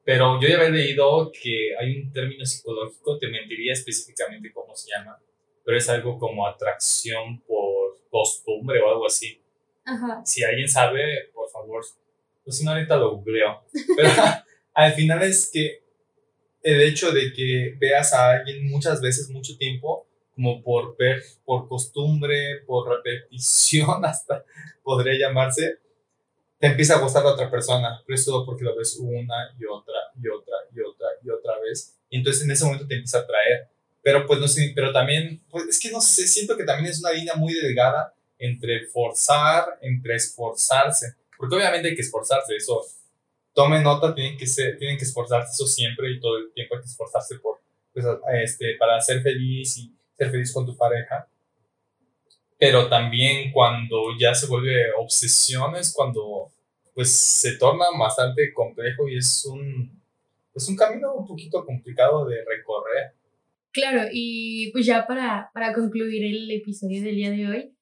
pero 0.05 0.41
yo 0.41 0.49
ya 0.49 0.57
había 0.57 0.71
leído 0.71 1.31
que 1.31 1.77
hay 1.79 2.01
un 2.01 2.13
término 2.13 2.45
psicológico, 2.45 3.19
te 3.19 3.29
mentiría 3.29 3.73
específicamente 3.73 4.53
cómo 4.53 4.75
se 4.75 4.91
llama, 4.91 5.19
pero 5.65 5.79
es 5.79 5.89
algo 5.89 6.19
como 6.19 6.47
atracción 6.47 7.41
por 7.43 7.99
costumbre 8.11 8.81
o 8.81 8.91
algo 8.91 9.07
así. 9.07 9.41
Ajá. 9.85 10.23
Si 10.25 10.43
alguien 10.43 10.69
sabe, 10.69 11.31
por 11.33 11.49
favor, 11.51 11.85
pues 12.45 12.59
si 12.59 12.65
no 12.65 12.73
ahorita 12.73 12.97
lo 12.97 13.17
googleo. 13.17 13.65
Pero 13.97 14.09
al 14.75 14.93
final 14.93 15.23
es 15.23 15.51
que 15.53 15.83
el 16.63 16.81
hecho 16.83 17.13
de 17.13 17.33
que 17.33 17.77
veas 17.79 18.13
a 18.13 18.31
alguien 18.33 18.69
muchas 18.69 19.01
veces, 19.01 19.31
mucho 19.31 19.57
tiempo, 19.57 20.07
como 20.35 20.63
por 20.63 20.97
ver, 20.97 21.23
por 21.45 21.69
costumbre, 21.69 22.61
por 22.67 22.89
repetición, 22.89 24.05
hasta 24.05 24.45
podría 24.83 25.19
llamarse, 25.19 25.79
te 26.59 26.69
empieza 26.69 26.95
a 26.95 27.01
gustar 27.01 27.25
la 27.25 27.33
otra 27.33 27.51
persona, 27.51 28.03
pero 28.07 28.15
es 28.15 28.25
todo 28.25 28.47
porque 28.47 28.65
lo 28.65 28.77
ves 28.77 28.97
una 29.01 29.55
y 29.59 29.65
otra 29.65 29.99
y 30.15 30.29
otra 30.29 30.57
y 30.73 30.81
otra 30.81 31.09
y 31.23 31.31
otra 31.31 31.59
vez. 31.61 31.99
Y 32.09 32.19
entonces 32.19 32.45
en 32.45 32.51
ese 32.53 32.65
momento 32.65 32.87
te 32.87 32.95
empieza 32.95 33.19
a 33.19 33.23
atraer. 33.23 33.69
Pero 34.03 34.27
pues 34.27 34.41
no 34.41 34.49
sé, 34.49 34.73
pero 34.75 34.93
también, 34.93 35.43
pues 35.49 35.65
es 35.67 35.81
que 35.81 35.91
no 35.91 36.01
sé, 36.01 36.27
siento 36.27 36.57
que 36.57 36.65
también 36.65 36.91
es 36.91 37.01
una 37.01 37.13
línea 37.13 37.35
muy 37.35 37.53
delgada 37.55 38.13
entre 38.39 38.87
forzar, 38.87 39.79
entre 39.81 40.17
esforzarse. 40.17 41.15
Porque 41.37 41.55
obviamente 41.55 41.89
hay 41.89 41.95
que 41.95 42.03
esforzarse, 42.03 42.57
eso. 42.57 42.85
Tome 43.55 43.81
nota, 43.81 44.15
tienen 44.15 44.37
que, 44.37 44.47
ser, 44.47 44.79
tienen 44.79 44.97
que 44.97 45.05
esforzarse, 45.05 45.53
eso 45.53 45.67
siempre 45.67 46.11
y 46.11 46.21
todo 46.21 46.39
el 46.39 46.53
tiempo 46.53 46.75
hay 46.75 46.83
que 46.83 46.89
esforzarse 46.89 47.37
por, 47.39 47.61
pues, 47.93 48.05
este, 48.43 48.77
para 48.79 49.01
ser 49.01 49.23
feliz 49.23 49.77
y 49.79 49.93
feliz 50.31 50.53
con 50.53 50.67
tu 50.67 50.77
pareja. 50.77 51.29
Pero 52.59 52.89
también 52.89 53.51
cuando 53.53 54.17
ya 54.19 54.35
se 54.35 54.47
vuelve 54.47 54.93
obsesión 54.99 55.75
es 55.77 55.93
cuando 55.93 56.53
pues 56.95 57.19
se 57.19 57.57
torna 57.57 57.87
bastante 57.99 58.53
complejo 58.53 59.09
y 59.09 59.17
es 59.17 59.45
un, 59.47 60.01
es 60.55 60.69
un 60.69 60.77
camino 60.77 61.15
un 61.15 61.27
poquito 61.27 61.65
complicado 61.65 62.27
de 62.27 62.37
recorrer. 62.45 63.15
Claro, 63.73 64.09
y 64.13 64.71
pues 64.73 64.85
ya 64.85 65.07
para, 65.07 65.51
para 65.55 65.73
concluir 65.73 66.25
el 66.25 66.51
episodio 66.51 67.03
del 67.03 67.15
día 67.17 67.31
de 67.31 67.49
hoy, 67.49 67.77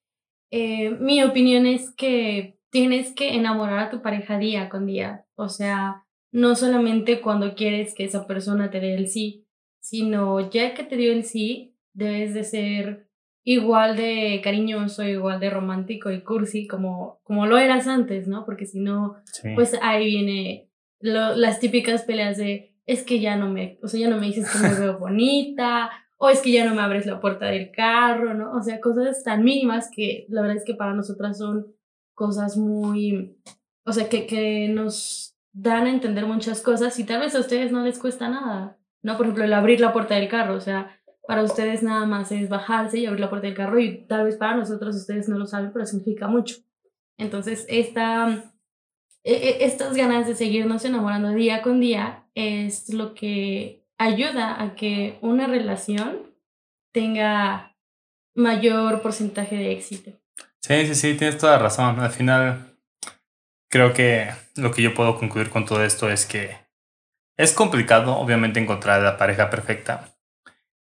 eh, 0.50 0.90
mi 0.90 1.22
opinión 1.22 1.66
es 1.66 1.92
que 1.96 2.58
tienes 2.70 3.12
que 3.12 3.34
enamorar 3.34 3.80
a 3.80 3.90
tu 3.90 4.00
pareja 4.00 4.38
día 4.38 4.68
con 4.68 4.86
día. 4.86 5.26
O 5.34 5.48
sea, 5.48 6.04
no 6.30 6.54
solamente 6.54 7.20
cuando 7.20 7.54
quieres 7.54 7.94
que 7.94 8.04
esa 8.04 8.26
persona 8.26 8.70
te 8.70 8.80
dé 8.80 8.94
el 8.94 9.08
sí, 9.08 9.46
sino 9.80 10.50
ya 10.50 10.74
que 10.74 10.84
te 10.84 10.96
dio 10.96 11.12
el 11.12 11.24
sí, 11.24 11.69
debes 11.92 12.34
de 12.34 12.44
ser 12.44 13.08
igual 13.42 13.96
de 13.96 14.40
cariñoso, 14.42 15.02
igual 15.02 15.40
de 15.40 15.50
romántico 15.50 16.10
y 16.10 16.22
cursi 16.22 16.66
como, 16.66 17.20
como 17.22 17.46
lo 17.46 17.58
eras 17.58 17.86
antes, 17.86 18.28
¿no? 18.28 18.44
Porque 18.44 18.66
si 18.66 18.80
no, 18.80 19.16
pues 19.54 19.76
ahí 19.82 20.06
viene 20.06 20.70
lo, 21.00 21.34
las 21.34 21.60
típicas 21.60 22.02
peleas 22.02 22.36
de 22.36 22.76
es 22.86 23.04
que 23.04 23.20
ya 23.20 23.36
no 23.36 23.48
me, 23.48 23.78
o 23.82 23.88
sea, 23.88 24.00
ya 24.00 24.08
no 24.08 24.18
me 24.18 24.26
dices 24.26 24.50
que 24.50 24.58
me 24.58 24.74
veo 24.74 24.98
bonita, 25.00 25.90
o 26.16 26.28
es 26.28 26.42
que 26.42 26.52
ya 26.52 26.64
no 26.64 26.74
me 26.74 26.82
abres 26.82 27.06
la 27.06 27.20
puerta 27.20 27.46
del 27.46 27.70
carro, 27.70 28.34
¿no? 28.34 28.52
O 28.52 28.62
sea, 28.62 28.80
cosas 28.80 29.22
tan 29.24 29.42
mínimas 29.42 29.90
que 29.94 30.26
la 30.28 30.42
verdad 30.42 30.58
es 30.58 30.64
que 30.64 30.74
para 30.74 30.92
nosotras 30.92 31.38
son 31.38 31.74
cosas 32.14 32.56
muy, 32.56 33.38
o 33.86 33.92
sea, 33.92 34.08
que, 34.08 34.26
que 34.26 34.68
nos 34.68 35.34
dan 35.52 35.86
a 35.86 35.90
entender 35.90 36.26
muchas 36.26 36.60
cosas 36.60 36.98
y 36.98 37.04
tal 37.04 37.20
vez 37.20 37.34
a 37.34 37.40
ustedes 37.40 37.72
no 37.72 37.82
les 37.82 37.98
cuesta 37.98 38.28
nada, 38.28 38.78
¿no? 39.02 39.16
Por 39.16 39.26
ejemplo, 39.26 39.44
el 39.44 39.52
abrir 39.52 39.80
la 39.80 39.92
puerta 39.92 40.16
del 40.16 40.28
carro, 40.28 40.56
o 40.56 40.60
sea, 40.60 40.99
para 41.26 41.42
ustedes 41.42 41.82
nada 41.82 42.06
más 42.06 42.32
es 42.32 42.48
bajarse 42.48 42.98
y 42.98 43.06
abrir 43.06 43.20
la 43.20 43.30
puerta 43.30 43.46
del 43.46 43.56
carro 43.56 43.78
y 43.78 44.04
tal 44.06 44.24
vez 44.24 44.36
para 44.36 44.56
nosotros 44.56 44.96
ustedes 44.96 45.28
no 45.28 45.38
lo 45.38 45.46
saben, 45.46 45.72
pero 45.72 45.86
significa 45.86 46.26
mucho. 46.26 46.56
Entonces, 47.18 47.66
esta, 47.68 48.44
e, 49.22 49.34
e, 49.34 49.64
estas 49.64 49.94
ganas 49.94 50.26
de 50.26 50.34
seguirnos 50.34 50.84
enamorando 50.84 51.30
día 51.30 51.62
con 51.62 51.80
día 51.80 52.24
es 52.34 52.92
lo 52.92 53.14
que 53.14 53.84
ayuda 53.98 54.62
a 54.62 54.74
que 54.74 55.18
una 55.20 55.46
relación 55.46 56.34
tenga 56.92 57.76
mayor 58.34 59.02
porcentaje 59.02 59.56
de 59.56 59.72
éxito. 59.72 60.12
Sí, 60.62 60.86
sí, 60.86 60.94
sí, 60.94 61.14
tienes 61.14 61.38
toda 61.38 61.58
razón. 61.58 62.00
Al 62.00 62.10
final, 62.10 62.76
creo 63.68 63.92
que 63.92 64.30
lo 64.56 64.70
que 64.72 64.82
yo 64.82 64.94
puedo 64.94 65.18
concluir 65.18 65.50
con 65.50 65.66
todo 65.66 65.84
esto 65.84 66.10
es 66.10 66.26
que 66.26 66.56
es 67.36 67.52
complicado, 67.52 68.16
obviamente, 68.16 68.60
encontrar 68.60 69.02
la 69.02 69.16
pareja 69.16 69.48
perfecta 69.50 70.14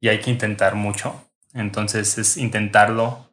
y 0.01 0.09
hay 0.09 0.21
que 0.21 0.31
intentar 0.31 0.75
mucho. 0.75 1.31
Entonces 1.55 2.19
es 2.19 2.37
intentarlo. 2.37 3.27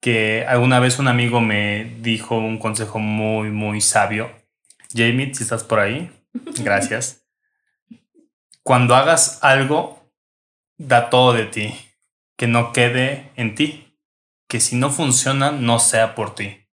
Que 0.00 0.44
alguna 0.46 0.80
vez 0.80 0.98
un 0.98 1.08
amigo 1.08 1.40
me 1.40 1.96
dijo 2.00 2.36
un 2.36 2.58
consejo 2.58 2.98
muy, 2.98 3.50
muy 3.50 3.80
sabio. 3.80 4.30
Jamie, 4.92 5.34
si 5.34 5.42
estás 5.44 5.64
por 5.64 5.80
ahí, 5.80 6.10
gracias. 6.62 7.26
Cuando 8.62 8.94
hagas 8.94 9.42
algo, 9.42 10.10
da 10.76 11.10
todo 11.10 11.32
de 11.32 11.46
ti. 11.46 11.74
Que 12.36 12.46
no 12.46 12.72
quede 12.72 13.30
en 13.36 13.54
ti. 13.54 13.98
Que 14.48 14.60
si 14.60 14.76
no 14.76 14.90
funciona, 14.90 15.52
no 15.52 15.78
sea 15.78 16.14
por 16.14 16.34
ti. 16.34 16.68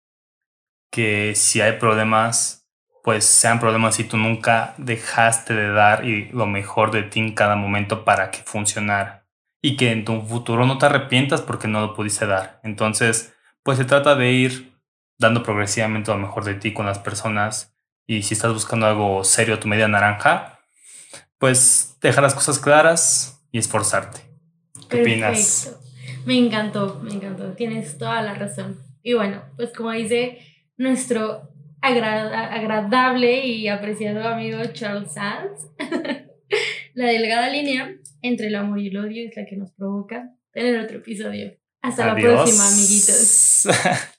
Que 0.90 1.34
si 1.34 1.60
hay 1.60 1.78
problemas, 1.78 2.65
pues 3.06 3.24
sean 3.24 3.60
problemas 3.60 4.00
y 4.00 4.04
tú 4.04 4.16
nunca 4.16 4.74
dejaste 4.78 5.54
de 5.54 5.68
dar 5.68 6.04
y 6.04 6.28
lo 6.32 6.44
mejor 6.44 6.90
de 6.90 7.04
ti 7.04 7.20
en 7.20 7.34
cada 7.34 7.54
momento 7.54 8.04
para 8.04 8.32
que 8.32 8.38
funcionara. 8.38 9.28
Y 9.62 9.76
que 9.76 9.92
en 9.92 10.04
tu 10.04 10.22
futuro 10.22 10.66
no 10.66 10.76
te 10.76 10.86
arrepientas 10.86 11.40
porque 11.40 11.68
no 11.68 11.80
lo 11.80 11.94
pudiste 11.94 12.26
dar. 12.26 12.58
Entonces, 12.64 13.32
pues 13.62 13.78
se 13.78 13.84
trata 13.84 14.16
de 14.16 14.32
ir 14.32 14.72
dando 15.18 15.44
progresivamente 15.44 16.10
lo 16.10 16.18
mejor 16.18 16.42
de 16.42 16.54
ti 16.54 16.72
con 16.72 16.84
las 16.84 16.98
personas. 16.98 17.76
Y 18.08 18.22
si 18.22 18.34
estás 18.34 18.52
buscando 18.52 18.86
algo 18.86 19.22
serio, 19.22 19.60
tu 19.60 19.68
media 19.68 19.86
naranja, 19.86 20.58
pues 21.38 21.98
dejar 22.02 22.24
las 22.24 22.34
cosas 22.34 22.58
claras 22.58 23.46
y 23.52 23.58
esforzarte. 23.58 24.18
¿Qué 24.88 25.02
opinas? 25.02 25.78
Me 26.24 26.36
encantó, 26.36 26.98
me 27.04 27.12
encantó. 27.12 27.52
Tienes 27.52 27.98
toda 27.98 28.20
la 28.22 28.34
razón. 28.34 28.80
Y 29.00 29.14
bueno, 29.14 29.42
pues 29.54 29.72
como 29.72 29.92
dice 29.92 30.40
nuestro 30.76 31.52
agradable 31.80 33.46
y 33.46 33.68
apreciado 33.68 34.26
amigo 34.26 34.60
Charles 34.72 35.12
Sands, 35.12 35.68
la 36.94 37.06
delgada 37.06 37.48
línea 37.48 37.96
entre 38.22 38.48
el 38.48 38.54
amor 38.54 38.80
y 38.80 38.88
el 38.88 38.96
odio 38.96 39.28
es 39.28 39.36
la 39.36 39.46
que 39.46 39.56
nos 39.56 39.72
provoca 39.72 40.30
tener 40.52 40.80
otro 40.80 40.98
episodio. 40.98 41.56
Hasta 41.82 42.06
la 42.06 42.14
próxima, 42.16 42.66
amiguitos. 42.66 43.68